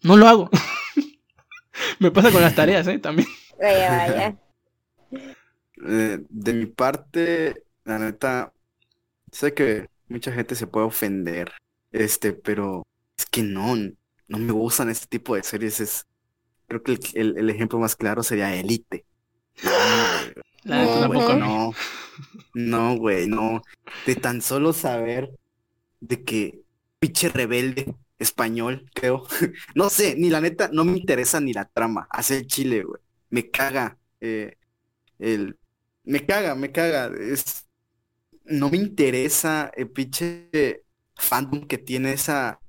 no 0.02 0.16
lo 0.18 0.28
hago. 0.28 0.50
me 2.00 2.10
pasa 2.10 2.30
con 2.32 2.42
las 2.42 2.54
tareas, 2.54 2.86
eh, 2.86 2.98
también. 2.98 3.28
Vaya, 3.60 3.90
vaya. 3.90 4.36
Eh, 5.86 6.18
de 6.28 6.52
mi 6.54 6.66
parte, 6.66 7.64
la 7.84 7.98
neta, 7.98 8.52
sé 9.32 9.54
que 9.54 9.88
mucha 10.08 10.32
gente 10.32 10.54
se 10.54 10.66
puede 10.66 10.86
ofender, 10.86 11.52
este, 11.92 12.32
pero 12.34 12.84
es 13.18 13.26
que 13.26 13.42
no, 13.42 13.76
no 14.28 14.38
me 14.38 14.52
gustan 14.52 14.90
este 14.90 15.06
tipo 15.08 15.36
de 15.36 15.42
series. 15.44 15.80
Es, 15.80 16.06
creo 16.68 16.82
que 16.82 16.92
el, 16.94 17.00
el- 17.14 17.38
el 17.38 17.50
ejemplo 17.50 17.78
más 17.80 17.96
claro 17.96 18.22
sería 18.22 18.54
Elite. 18.56 19.06
No, 20.66 20.96
La 21.00 21.00
tampoco. 21.00 21.34
no, 21.34 21.72
no, 22.54 22.96
güey, 22.96 23.28
no. 23.28 23.62
De 24.04 24.16
tan 24.16 24.42
solo 24.42 24.72
saber 24.72 25.30
de 26.00 26.24
que 26.24 26.62
pinche 26.98 27.28
rebelde 27.28 27.94
español, 28.18 28.90
creo. 28.94 29.26
No 29.74 29.90
sé, 29.90 30.16
ni 30.16 30.30
la 30.30 30.40
neta, 30.40 30.70
no 30.72 30.84
me 30.84 30.98
interesa 30.98 31.40
ni 31.40 31.52
la 31.52 31.66
trama. 31.66 32.08
Hacer 32.10 32.46
chile, 32.46 32.82
güey. 32.84 33.00
Me 33.30 33.50
caga. 33.50 33.98
eh, 34.20 34.56
el, 35.18 35.58
me 36.04 36.24
caga, 36.26 36.54
me 36.54 36.72
caga. 36.72 37.10
Es, 37.18 37.66
no 38.44 38.70
me 38.70 38.78
interesa 38.78 39.70
el 39.76 39.90
pinche 39.90 40.84
fandom 41.16 41.66
que 41.66 41.78
tiene 41.78 42.12
esa, 42.12 42.60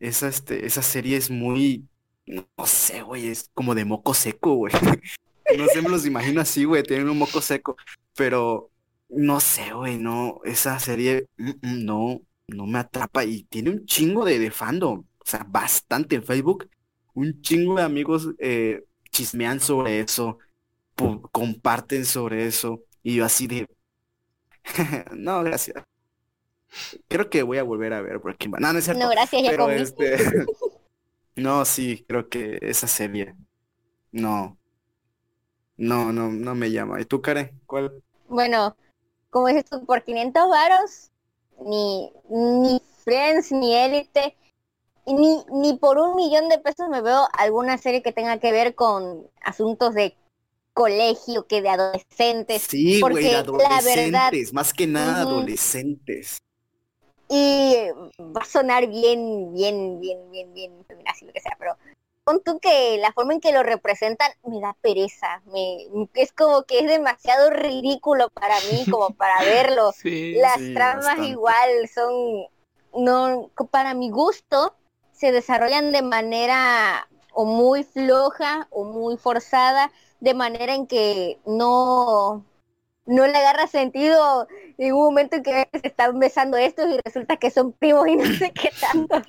esa, 0.00 0.28
este, 0.28 0.66
esa 0.66 0.82
serie 0.82 1.16
es 1.18 1.30
muy, 1.30 1.88
no 2.26 2.46
sé, 2.66 3.02
güey, 3.02 3.28
es 3.28 3.50
como 3.54 3.74
de 3.74 3.84
moco 3.86 4.14
seco, 4.14 4.54
güey. 4.56 4.72
No 5.56 5.66
sé, 5.68 5.82
me 5.82 5.88
los 5.88 6.06
imagino 6.06 6.40
así, 6.40 6.64
güey, 6.64 6.82
tienen 6.82 7.08
un 7.08 7.18
moco 7.18 7.40
seco, 7.40 7.76
pero 8.16 8.70
no 9.08 9.40
sé, 9.40 9.72
güey, 9.72 9.98
no, 9.98 10.40
esa 10.44 10.78
serie, 10.78 11.26
no, 11.62 12.20
no 12.48 12.66
me 12.66 12.78
atrapa 12.78 13.24
y 13.24 13.44
tiene 13.44 13.70
un 13.70 13.86
chingo 13.86 14.24
de, 14.24 14.38
de 14.38 14.50
fandom, 14.50 15.00
o 15.00 15.24
sea, 15.24 15.44
bastante 15.48 16.16
en 16.16 16.24
Facebook, 16.24 16.68
un 17.14 17.40
chingo 17.42 17.76
de 17.76 17.82
amigos 17.82 18.30
eh, 18.38 18.84
chismean 19.10 19.60
sobre 19.60 20.00
eso, 20.00 20.38
comparten 21.32 22.04
sobre 22.04 22.46
eso, 22.46 22.82
y 23.02 23.16
yo 23.16 23.24
así 23.24 23.46
de, 23.46 23.68
no, 25.12 25.42
gracias. 25.42 25.84
Creo 27.08 27.30
que 27.30 27.42
voy 27.42 27.58
a 27.58 27.62
volver 27.62 27.92
a 27.92 28.02
ver 28.02 28.18
Breaking 28.18 28.50
Bad. 28.50 28.60
No, 28.60 28.72
no 28.72 28.78
es 28.78 28.84
cierto. 28.84 29.02
No, 29.02 29.10
gracias, 29.10 29.42
ya 29.42 29.50
Pero 29.50 29.70
este, 29.70 30.16
no, 31.36 31.64
sí, 31.64 32.04
creo 32.08 32.28
que 32.28 32.58
esa 32.62 32.88
serie, 32.88 33.34
no, 34.10 34.58
no, 35.76 36.12
no, 36.12 36.28
no 36.30 36.54
me 36.54 36.70
llama. 36.70 37.00
¿Y 37.00 37.04
tú, 37.04 37.20
Karen? 37.20 37.60
¿Cuál? 37.66 38.02
Bueno, 38.28 38.76
como 39.30 39.48
dices 39.48 39.64
tú, 39.66 39.84
por 39.84 40.02
500 40.04 40.48
varos, 40.48 41.10
ni, 41.60 42.12
ni 42.30 42.80
Friends, 43.04 43.52
ni 43.52 43.74
Élite, 43.74 44.36
ni, 45.06 45.44
ni 45.52 45.76
por 45.76 45.98
un 45.98 46.16
millón 46.16 46.48
de 46.48 46.58
pesos 46.58 46.88
me 46.88 47.02
veo 47.02 47.28
alguna 47.36 47.76
serie 47.78 48.02
que 48.02 48.12
tenga 48.12 48.38
que 48.38 48.52
ver 48.52 48.74
con 48.74 49.28
asuntos 49.42 49.94
de 49.94 50.16
colegio, 50.72 51.46
que 51.46 51.62
de 51.62 51.68
adolescentes. 51.68 52.62
Sí, 52.62 53.00
güey, 53.00 53.24
de 53.24 53.36
porque 53.42 53.62
la 53.62 53.80
verdad- 53.82 54.26
adolescentes, 54.28 54.52
más 54.52 54.72
que 54.72 54.86
nada 54.86 55.20
adolescentes. 55.22 56.38
Y 57.28 57.74
va 58.20 58.42
a 58.42 58.44
sonar 58.44 58.86
bien, 58.88 59.52
bien, 59.54 60.00
bien, 60.00 60.30
bien, 60.30 60.52
bien 60.54 60.84
feminazi, 60.86 61.24
lo 61.26 61.32
que 61.32 61.40
sea, 61.40 61.56
pero 61.58 61.76
pon 62.24 62.42
tú 62.42 62.58
que 62.60 62.98
la 62.98 63.12
forma 63.12 63.34
en 63.34 63.40
que 63.40 63.52
lo 63.52 63.62
representan 63.62 64.30
me 64.44 64.60
da 64.60 64.74
pereza, 64.80 65.42
me, 65.46 65.86
es 66.14 66.32
como 66.32 66.64
que 66.64 66.80
es 66.80 66.86
demasiado 66.88 67.50
ridículo 67.50 68.30
para 68.30 68.60
mí 68.62 68.86
como 68.90 69.10
para 69.14 69.44
verlo. 69.44 69.92
Sí. 69.92 70.32
Las 70.32 70.54
Sí, 70.54 70.72
tramas 70.72 71.04
bastante. 71.04 71.28
igual 71.28 71.88
son, 71.94 72.46
no, 72.94 73.50
para 73.70 73.94
mi 73.94 74.10
gusto, 74.10 74.74
se 75.12 75.32
desarrollan 75.32 75.92
de 75.92 76.02
manera 76.02 77.08
o 77.32 77.44
muy 77.44 77.84
floja 77.84 78.68
o 78.70 78.84
muy 78.84 79.16
forzada, 79.16 79.90
de 80.20 80.34
manera 80.34 80.74
en 80.74 80.86
que 80.86 81.38
no, 81.46 82.44
no 83.06 83.26
le 83.26 83.36
agarra 83.38 83.66
sentido 83.66 84.48
en 84.78 84.94
un 84.94 85.04
momento 85.04 85.36
en 85.36 85.42
que 85.42 85.68
se 85.72 85.88
están 85.88 86.18
besando 86.18 86.56
estos 86.56 86.86
y 86.88 86.98
resulta 87.04 87.36
que 87.36 87.50
son 87.50 87.72
primos 87.72 88.08
y 88.08 88.16
no 88.16 88.26
sé 88.32 88.52
qué 88.52 88.70
tanto. 88.80 89.22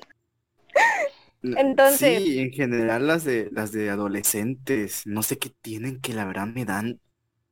Entonces- 1.57 2.23
Sí, 2.23 2.39
en 2.39 2.51
general 2.51 3.07
las 3.07 3.23
de 3.23 3.49
las 3.51 3.71
de 3.71 3.89
adolescentes, 3.89 5.03
no 5.05 5.23
sé 5.23 5.37
qué 5.37 5.49
tienen 5.61 6.01
que 6.01 6.13
la 6.13 6.25
verdad 6.25 6.47
me 6.47 6.65
dan. 6.65 6.99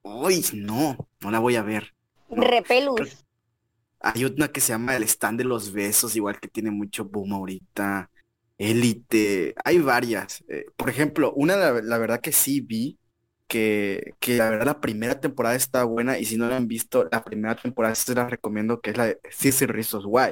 Uy, 0.02 0.44
no, 0.56 1.10
no 1.22 1.32
la 1.32 1.40
voy 1.40 1.56
a 1.56 1.64
ver. 1.64 1.94
No, 2.30 2.44
Repelus. 2.44 3.26
Hay 4.00 4.26
una 4.26 4.50
que 4.50 4.60
se 4.62 4.70
llama 4.74 4.96
El 4.96 5.04
Stand 5.04 5.40
de 5.40 5.46
los 5.46 5.72
Besos, 5.72 6.16
igual 6.16 6.40
que 6.40 6.48
tiene 6.50 6.72
mucho 6.72 7.06
boom 7.06 7.34
ahorita. 7.34 8.10
Élite, 8.58 9.56
hay 9.64 9.80
varias. 9.80 10.44
Eh, 10.50 10.66
por 10.76 10.90
ejemplo, 10.90 11.34
una 11.36 11.56
la, 11.56 11.72
la 11.82 11.98
verdad 11.98 12.22
que 12.22 12.32
sí 12.32 12.62
vi, 12.62 13.00
que, 13.48 14.14
que 14.20 14.38
la 14.38 14.50
verdad 14.50 14.66
la 14.66 14.82
primera 14.82 15.20
temporada 15.20 15.56
está 15.56 15.84
buena 15.86 16.18
y 16.20 16.26
si 16.26 16.38
no 16.38 16.48
la 16.50 16.58
han 16.58 16.68
visto, 16.68 17.08
la 17.12 17.24
primera 17.24 17.56
temporada 17.56 17.96
se 17.96 18.14
la 18.16 18.28
recomiendo, 18.30 18.82
que 18.82 18.92
es 18.92 18.98
la 18.98 19.06
de 19.08 19.20
Sissy 19.32 19.66
Reasons 19.66 20.06
Why. 20.08 20.32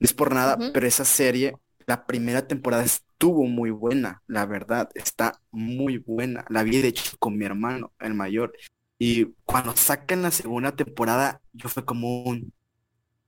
No 0.00 0.04
es 0.04 0.14
por 0.14 0.32
nada, 0.34 0.64
pero 0.72 0.86
esa 0.86 1.04
serie, 1.04 1.54
la 1.88 2.04
primera 2.06 2.46
temporada 2.46 2.84
estuvo 2.84 3.44
muy 3.46 3.70
buena, 3.70 4.22
la 4.26 4.44
verdad, 4.44 4.90
está 4.94 5.40
muy 5.50 5.96
buena. 5.96 6.44
La 6.50 6.62
vi 6.62 6.82
de 6.82 6.88
hecho 6.88 7.16
con 7.18 7.38
mi 7.38 7.46
hermano, 7.46 7.92
el 7.98 8.12
mayor. 8.12 8.52
Y 8.98 9.28
cuando 9.46 9.74
sacan 9.74 10.20
la 10.20 10.30
segunda 10.30 10.76
temporada, 10.76 11.40
yo 11.54 11.70
fue 11.70 11.86
como 11.86 12.24
un... 12.24 12.52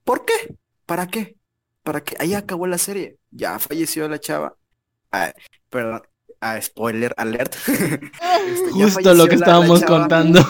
¿Por 0.03 0.25
qué? 0.25 0.55
¿Para 0.85 1.07
qué? 1.07 1.37
¿Para 1.81 2.03
qué? 2.03 2.15
Ahí 2.19 2.35
acabó 2.35 2.67
la 2.67 2.77
serie. 2.77 3.17
Ya 3.31 3.57
falleció 3.57 4.07
la 4.07 4.19
chava. 4.19 4.55
Ah, 5.11 5.33
perdón. 5.71 6.03
Ah, 6.39 6.61
spoiler 6.61 7.15
alert. 7.17 7.55
Este, 7.67 8.71
Justo 8.73 9.13
lo 9.15 9.25
que 9.25 9.37
la- 9.37 9.45
estábamos 9.45 9.83
contando. 9.83 10.39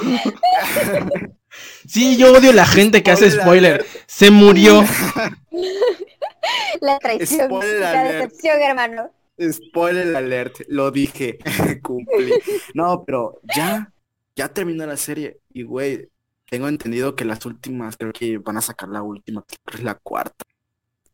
Sí, 1.86 2.15
yo 2.17 2.32
odio 2.34 2.54
la 2.54 2.65
gente 2.65 3.04
que 3.04 3.12
hace 3.12 3.30
Spoiler 3.30 3.43
spoiler. 3.43 3.74
alert. 3.74 3.88
Se 4.08 4.32
murió. 4.32 4.84
La 6.82 6.99
traición, 6.99 7.49
Spoiler 7.49 7.80
la 7.80 7.91
alert. 7.91 8.32
decepción, 8.32 8.62
hermano. 8.62 9.12
Spoiler 9.39 10.15
alert, 10.15 10.60
lo 10.67 10.91
dije, 10.91 11.38
cumplí. 11.84 12.39
No, 12.73 13.04
pero 13.06 13.41
ya, 13.56 13.91
ya 14.36 14.54
terminó 14.54 14.86
la 14.86 14.97
serie 14.97 15.39
y 15.51 15.63
güey, 15.63 16.10
tengo 16.49 16.67
entendido 16.67 17.15
que 17.15 17.25
las 17.25 17.45
últimas, 17.45 17.98
creo 17.98 18.13
que 18.13 18.37
van 18.37 18.58
a 18.58 18.62
sacar 18.62 18.89
la 18.89 19.02
última, 19.04 19.44
creo 19.44 19.60
que 19.65 19.77
es 19.77 19.83
la 19.83 19.96
cuarta. 19.96 20.46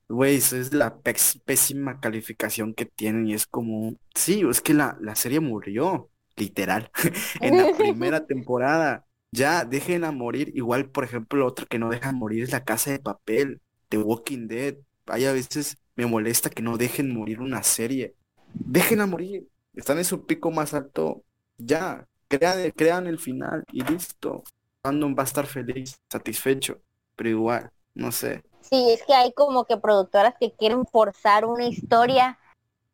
Güey, 0.09 0.37
eso 0.37 0.57
es 0.57 0.73
la 0.73 0.99
pésima 1.45 1.99
calificación 1.99 2.73
que 2.73 2.85
tienen 2.85 3.27
y 3.27 3.33
es 3.33 3.45
como, 3.47 3.95
sí, 4.15 4.43
es 4.49 4.61
que 4.61 4.73
la, 4.73 4.97
la 5.01 5.15
serie 5.15 5.39
murió, 5.41 6.09
literal, 6.37 6.91
en 7.41 7.57
la 7.57 7.75
primera 7.77 8.25
temporada. 8.25 9.05
Ya, 9.31 9.65
dejen 9.65 10.05
a 10.05 10.11
morir. 10.11 10.51
Igual, 10.55 10.89
por 10.89 11.03
ejemplo, 11.03 11.45
otra 11.45 11.65
que 11.65 11.79
no 11.79 11.89
dejan 11.89 12.15
morir 12.15 12.43
es 12.43 12.51
La 12.51 12.63
Casa 12.65 12.91
de 12.91 12.99
Papel, 12.99 13.61
The 13.89 13.97
Walking 13.99 14.47
Dead. 14.47 14.77
Hay 15.07 15.25
a 15.25 15.33
veces 15.33 15.77
me 15.95 16.05
molesta 16.05 16.49
que 16.49 16.61
no 16.61 16.77
dejen 16.77 17.13
morir 17.13 17.41
una 17.41 17.63
serie. 17.63 18.15
Dejen 18.53 19.01
a 19.01 19.07
morir. 19.07 19.47
Están 19.73 19.97
en 19.97 20.05
su 20.05 20.25
pico 20.25 20.51
más 20.51 20.73
alto. 20.73 21.23
Ya, 21.57 22.07
crean, 22.27 22.71
crean 22.71 23.07
el 23.07 23.19
final 23.19 23.63
y 23.71 23.83
listo. 23.83 24.43
Fandom 24.83 25.15
va 25.17 25.23
a 25.23 25.25
estar 25.25 25.45
feliz, 25.47 25.99
satisfecho. 26.09 26.79
Pero 27.15 27.29
igual, 27.29 27.69
no 27.95 28.11
sé. 28.11 28.43
Sí, 28.61 28.91
es 28.91 29.03
que 29.03 29.13
hay 29.13 29.33
como 29.33 29.65
que 29.65 29.77
productoras 29.77 30.35
que 30.39 30.51
quieren 30.51 30.85
forzar 30.85 31.45
una 31.45 31.65
historia 31.65 32.37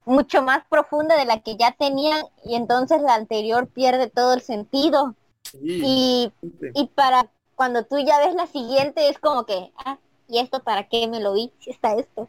mucho 0.06 0.42
más 0.44 0.66
profunda 0.70 1.18
de 1.18 1.26
la 1.26 1.42
que 1.42 1.58
ya 1.58 1.72
tenían 1.72 2.24
y 2.44 2.56
entonces 2.56 3.02
la 3.02 3.16
anterior 3.16 3.68
pierde 3.68 4.10
todo 4.10 4.34
el 4.34 4.42
sentido. 4.42 5.16
Sí, 5.44 5.80
Y, 5.82 6.34
y 6.74 6.88
para 6.88 7.30
cuando 7.56 7.86
tú 7.86 7.98
ya 8.00 8.20
ves 8.20 8.36
la 8.36 8.48
siguiente 8.48 9.10
es 9.10 9.20
como 9.20 9.46
que, 9.46 9.72
ah, 9.78 9.98
¿y 10.28 10.40
esto 10.40 10.64
para 10.64 10.88
qué 10.88 11.08
me 11.08 11.20
lo 11.20 11.34
vi? 11.34 11.52
Si 11.60 11.70
está 11.70 11.96
esto. 11.96 12.28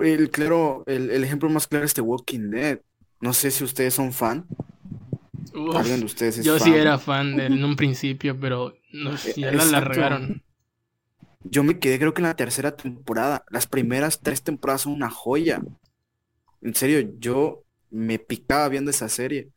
El, 0.00 0.30
claro, 0.30 0.82
el, 0.86 1.10
el 1.10 1.24
ejemplo 1.24 1.48
más 1.50 1.66
claro 1.66 1.84
es 1.84 1.94
The 1.94 2.00
Walking 2.00 2.50
Dead. 2.50 2.80
No 3.20 3.32
sé 3.32 3.50
si 3.50 3.64
ustedes 3.64 3.94
son 3.94 4.12
fan. 4.12 4.46
Uf, 5.54 5.76
¿Alguien 5.76 6.00
de 6.00 6.06
ustedes 6.06 6.38
es 6.38 6.44
yo 6.44 6.58
fan? 6.58 6.68
sí 6.68 6.74
era 6.74 6.98
fan 6.98 7.36
de, 7.36 7.46
en 7.46 7.64
un 7.64 7.76
principio, 7.76 8.38
pero 8.38 8.74
no, 8.92 9.16
sé, 9.16 9.34
ya 9.36 9.52
la 9.52 9.64
largaron. 9.64 10.42
Yo 11.44 11.62
me 11.62 11.78
quedé 11.78 11.98
creo 11.98 12.14
que 12.14 12.22
en 12.22 12.28
la 12.28 12.36
tercera 12.36 12.76
temporada. 12.76 13.44
Las 13.50 13.66
primeras 13.66 14.20
tres 14.20 14.42
temporadas 14.42 14.82
son 14.82 14.94
una 14.94 15.10
joya. 15.10 15.62
En 16.62 16.74
serio, 16.74 17.12
yo 17.18 17.64
me 17.90 18.18
picaba 18.18 18.68
viendo 18.68 18.90
esa 18.90 19.08
serie. 19.08 19.50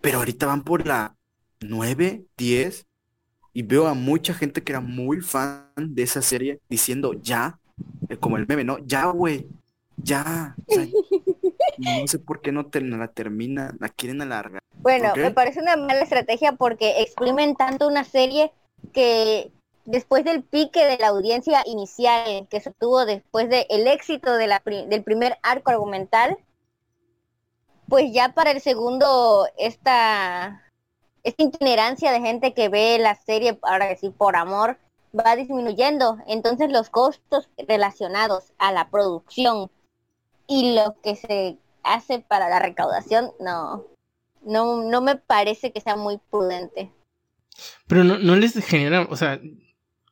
Pero 0.00 0.18
ahorita 0.18 0.46
van 0.46 0.62
por 0.64 0.86
la 0.86 1.16
9, 1.60 2.24
10 2.36 2.87
y 3.58 3.62
veo 3.62 3.88
a 3.88 3.94
mucha 3.94 4.34
gente 4.34 4.62
que 4.62 4.70
era 4.70 4.80
muy 4.80 5.20
fan 5.20 5.64
de 5.76 6.04
esa 6.04 6.22
serie 6.22 6.60
diciendo 6.68 7.12
ya, 7.14 7.58
eh, 8.08 8.16
como 8.16 8.36
el 8.36 8.46
meme, 8.46 8.62
¿no? 8.62 8.78
Ya, 8.86 9.06
güey, 9.06 9.48
ya. 9.96 10.54
O 10.68 10.72
sea, 10.72 10.86
no 11.76 12.06
sé 12.06 12.20
por 12.20 12.40
qué 12.40 12.52
no 12.52 12.66
te 12.66 12.80
la 12.80 13.08
terminan, 13.08 13.76
la 13.80 13.88
quieren 13.88 14.22
alargar. 14.22 14.62
Bueno, 14.74 15.12
me 15.16 15.32
parece 15.32 15.60
una 15.60 15.76
mala 15.76 16.02
estrategia 16.02 16.52
porque 16.52 17.02
exprimen 17.02 17.56
tanto 17.56 17.88
una 17.88 18.04
serie 18.04 18.52
que 18.92 19.50
después 19.86 20.24
del 20.24 20.44
pique 20.44 20.84
de 20.84 20.96
la 20.98 21.08
audiencia 21.08 21.64
inicial 21.66 22.46
que 22.48 22.60
se 22.60 22.70
tuvo 22.70 23.06
después 23.06 23.50
del 23.50 23.88
éxito 23.88 24.34
de 24.34 24.46
la 24.46 24.60
pri- 24.60 24.86
del 24.86 25.02
primer 25.02 25.36
arco 25.42 25.72
argumental, 25.72 26.38
pues 27.88 28.12
ya 28.12 28.28
para 28.34 28.52
el 28.52 28.60
segundo 28.60 29.48
esta, 29.58 30.62
esta 31.24 31.42
itinerancia 31.42 32.12
de 32.12 32.20
gente 32.20 32.54
que 32.54 32.68
ve 32.68 32.98
la 32.98 33.14
serie, 33.14 33.58
ahora 33.62 33.88
que 33.88 33.96
sí, 33.96 34.10
por 34.10 34.36
amor, 34.36 34.78
va 35.18 35.36
disminuyendo. 35.36 36.18
Entonces 36.26 36.70
los 36.70 36.90
costos 36.90 37.48
relacionados 37.66 38.52
a 38.58 38.72
la 38.72 38.88
producción 38.90 39.70
y 40.46 40.74
lo 40.74 40.96
que 41.02 41.16
se 41.16 41.58
hace 41.82 42.20
para 42.20 42.48
la 42.48 42.58
recaudación, 42.58 43.32
no, 43.40 43.84
no, 44.42 44.82
no 44.82 45.00
me 45.00 45.16
parece 45.16 45.72
que 45.72 45.80
sea 45.80 45.96
muy 45.96 46.18
prudente. 46.30 46.90
Pero 47.86 48.04
no, 48.04 48.18
no 48.18 48.36
les 48.36 48.54
genera, 48.64 49.06
o 49.10 49.16
sea, 49.16 49.40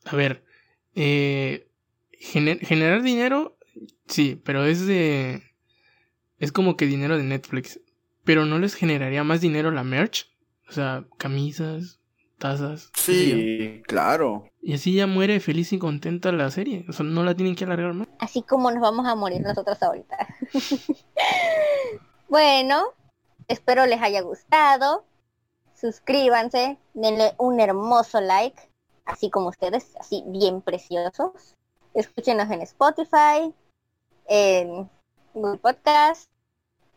a 0.04 0.16
ver, 0.16 0.44
eh, 0.94 1.68
gener- 2.12 2.60
generar 2.60 3.02
dinero, 3.02 3.56
sí, 4.08 4.40
pero 4.44 4.64
es 4.64 4.86
de, 4.86 5.42
es 6.38 6.52
como 6.52 6.76
que 6.76 6.86
dinero 6.86 7.16
de 7.16 7.24
Netflix, 7.24 7.80
pero 8.24 8.44
no 8.44 8.58
les 8.58 8.74
generaría 8.74 9.22
más 9.24 9.40
dinero 9.40 9.70
la 9.70 9.84
merch, 9.84 10.28
o 10.68 10.72
sea, 10.72 11.04
camisas, 11.18 12.00
tazas. 12.38 12.90
Sí, 12.94 13.82
claro. 13.86 14.50
y 14.60 14.74
así 14.74 14.94
ya 14.94 15.06
muere 15.06 15.40
feliz 15.40 15.72
y 15.72 15.78
contenta 15.78 16.32
la 16.32 16.50
serie, 16.50 16.84
o 16.88 16.92
sea, 16.92 17.04
no 17.04 17.24
la 17.24 17.34
tienen 17.34 17.54
que 17.54 17.64
alargar 17.64 17.94
más. 17.94 18.08
Así 18.18 18.42
como 18.42 18.70
nos 18.70 18.80
vamos 18.80 19.06
a 19.06 19.14
morir 19.14 19.40
nosotros 19.40 19.82
ahorita. 19.82 20.16
bueno, 22.28 22.84
espero 23.48 23.86
les 23.86 24.02
haya 24.02 24.20
gustado. 24.22 25.04
Suscríbanse, 25.74 26.78
denle 26.94 27.34
un 27.38 27.60
hermoso 27.60 28.20
like, 28.20 28.60
así 29.04 29.30
como 29.30 29.50
ustedes, 29.50 29.94
así 30.00 30.24
bien 30.26 30.62
preciosos. 30.62 31.54
Escúchenos 31.92 32.50
en 32.50 32.62
Spotify, 32.62 33.54
en 34.26 34.88
Google 35.34 35.58
Podcast 35.58 36.30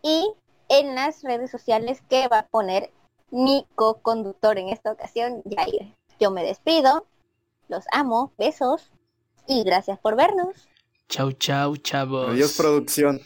y 0.02 0.34
en 0.70 0.96
las 0.96 1.24
redes 1.24 1.52
sociales 1.52 2.02
que 2.10 2.28
va 2.28 2.40
a 2.40 2.48
poner 2.48 2.92
mi 3.32 3.66
co-conductor 3.76 4.58
en 4.58 4.70
esta 4.70 4.92
ocasión, 4.92 5.42
Jair. 5.56 5.94
Yo 6.20 6.32
me 6.32 6.44
despido, 6.44 7.06
los 7.68 7.86
amo, 7.92 8.34
besos 8.38 8.92
y 9.48 9.64
gracias 9.64 10.00
por 10.00 10.16
vernos. 10.16 10.68
Chau, 11.08 11.32
chau, 11.32 11.76
chavos. 11.78 12.30
Adiós, 12.30 12.54
producción. 12.54 13.20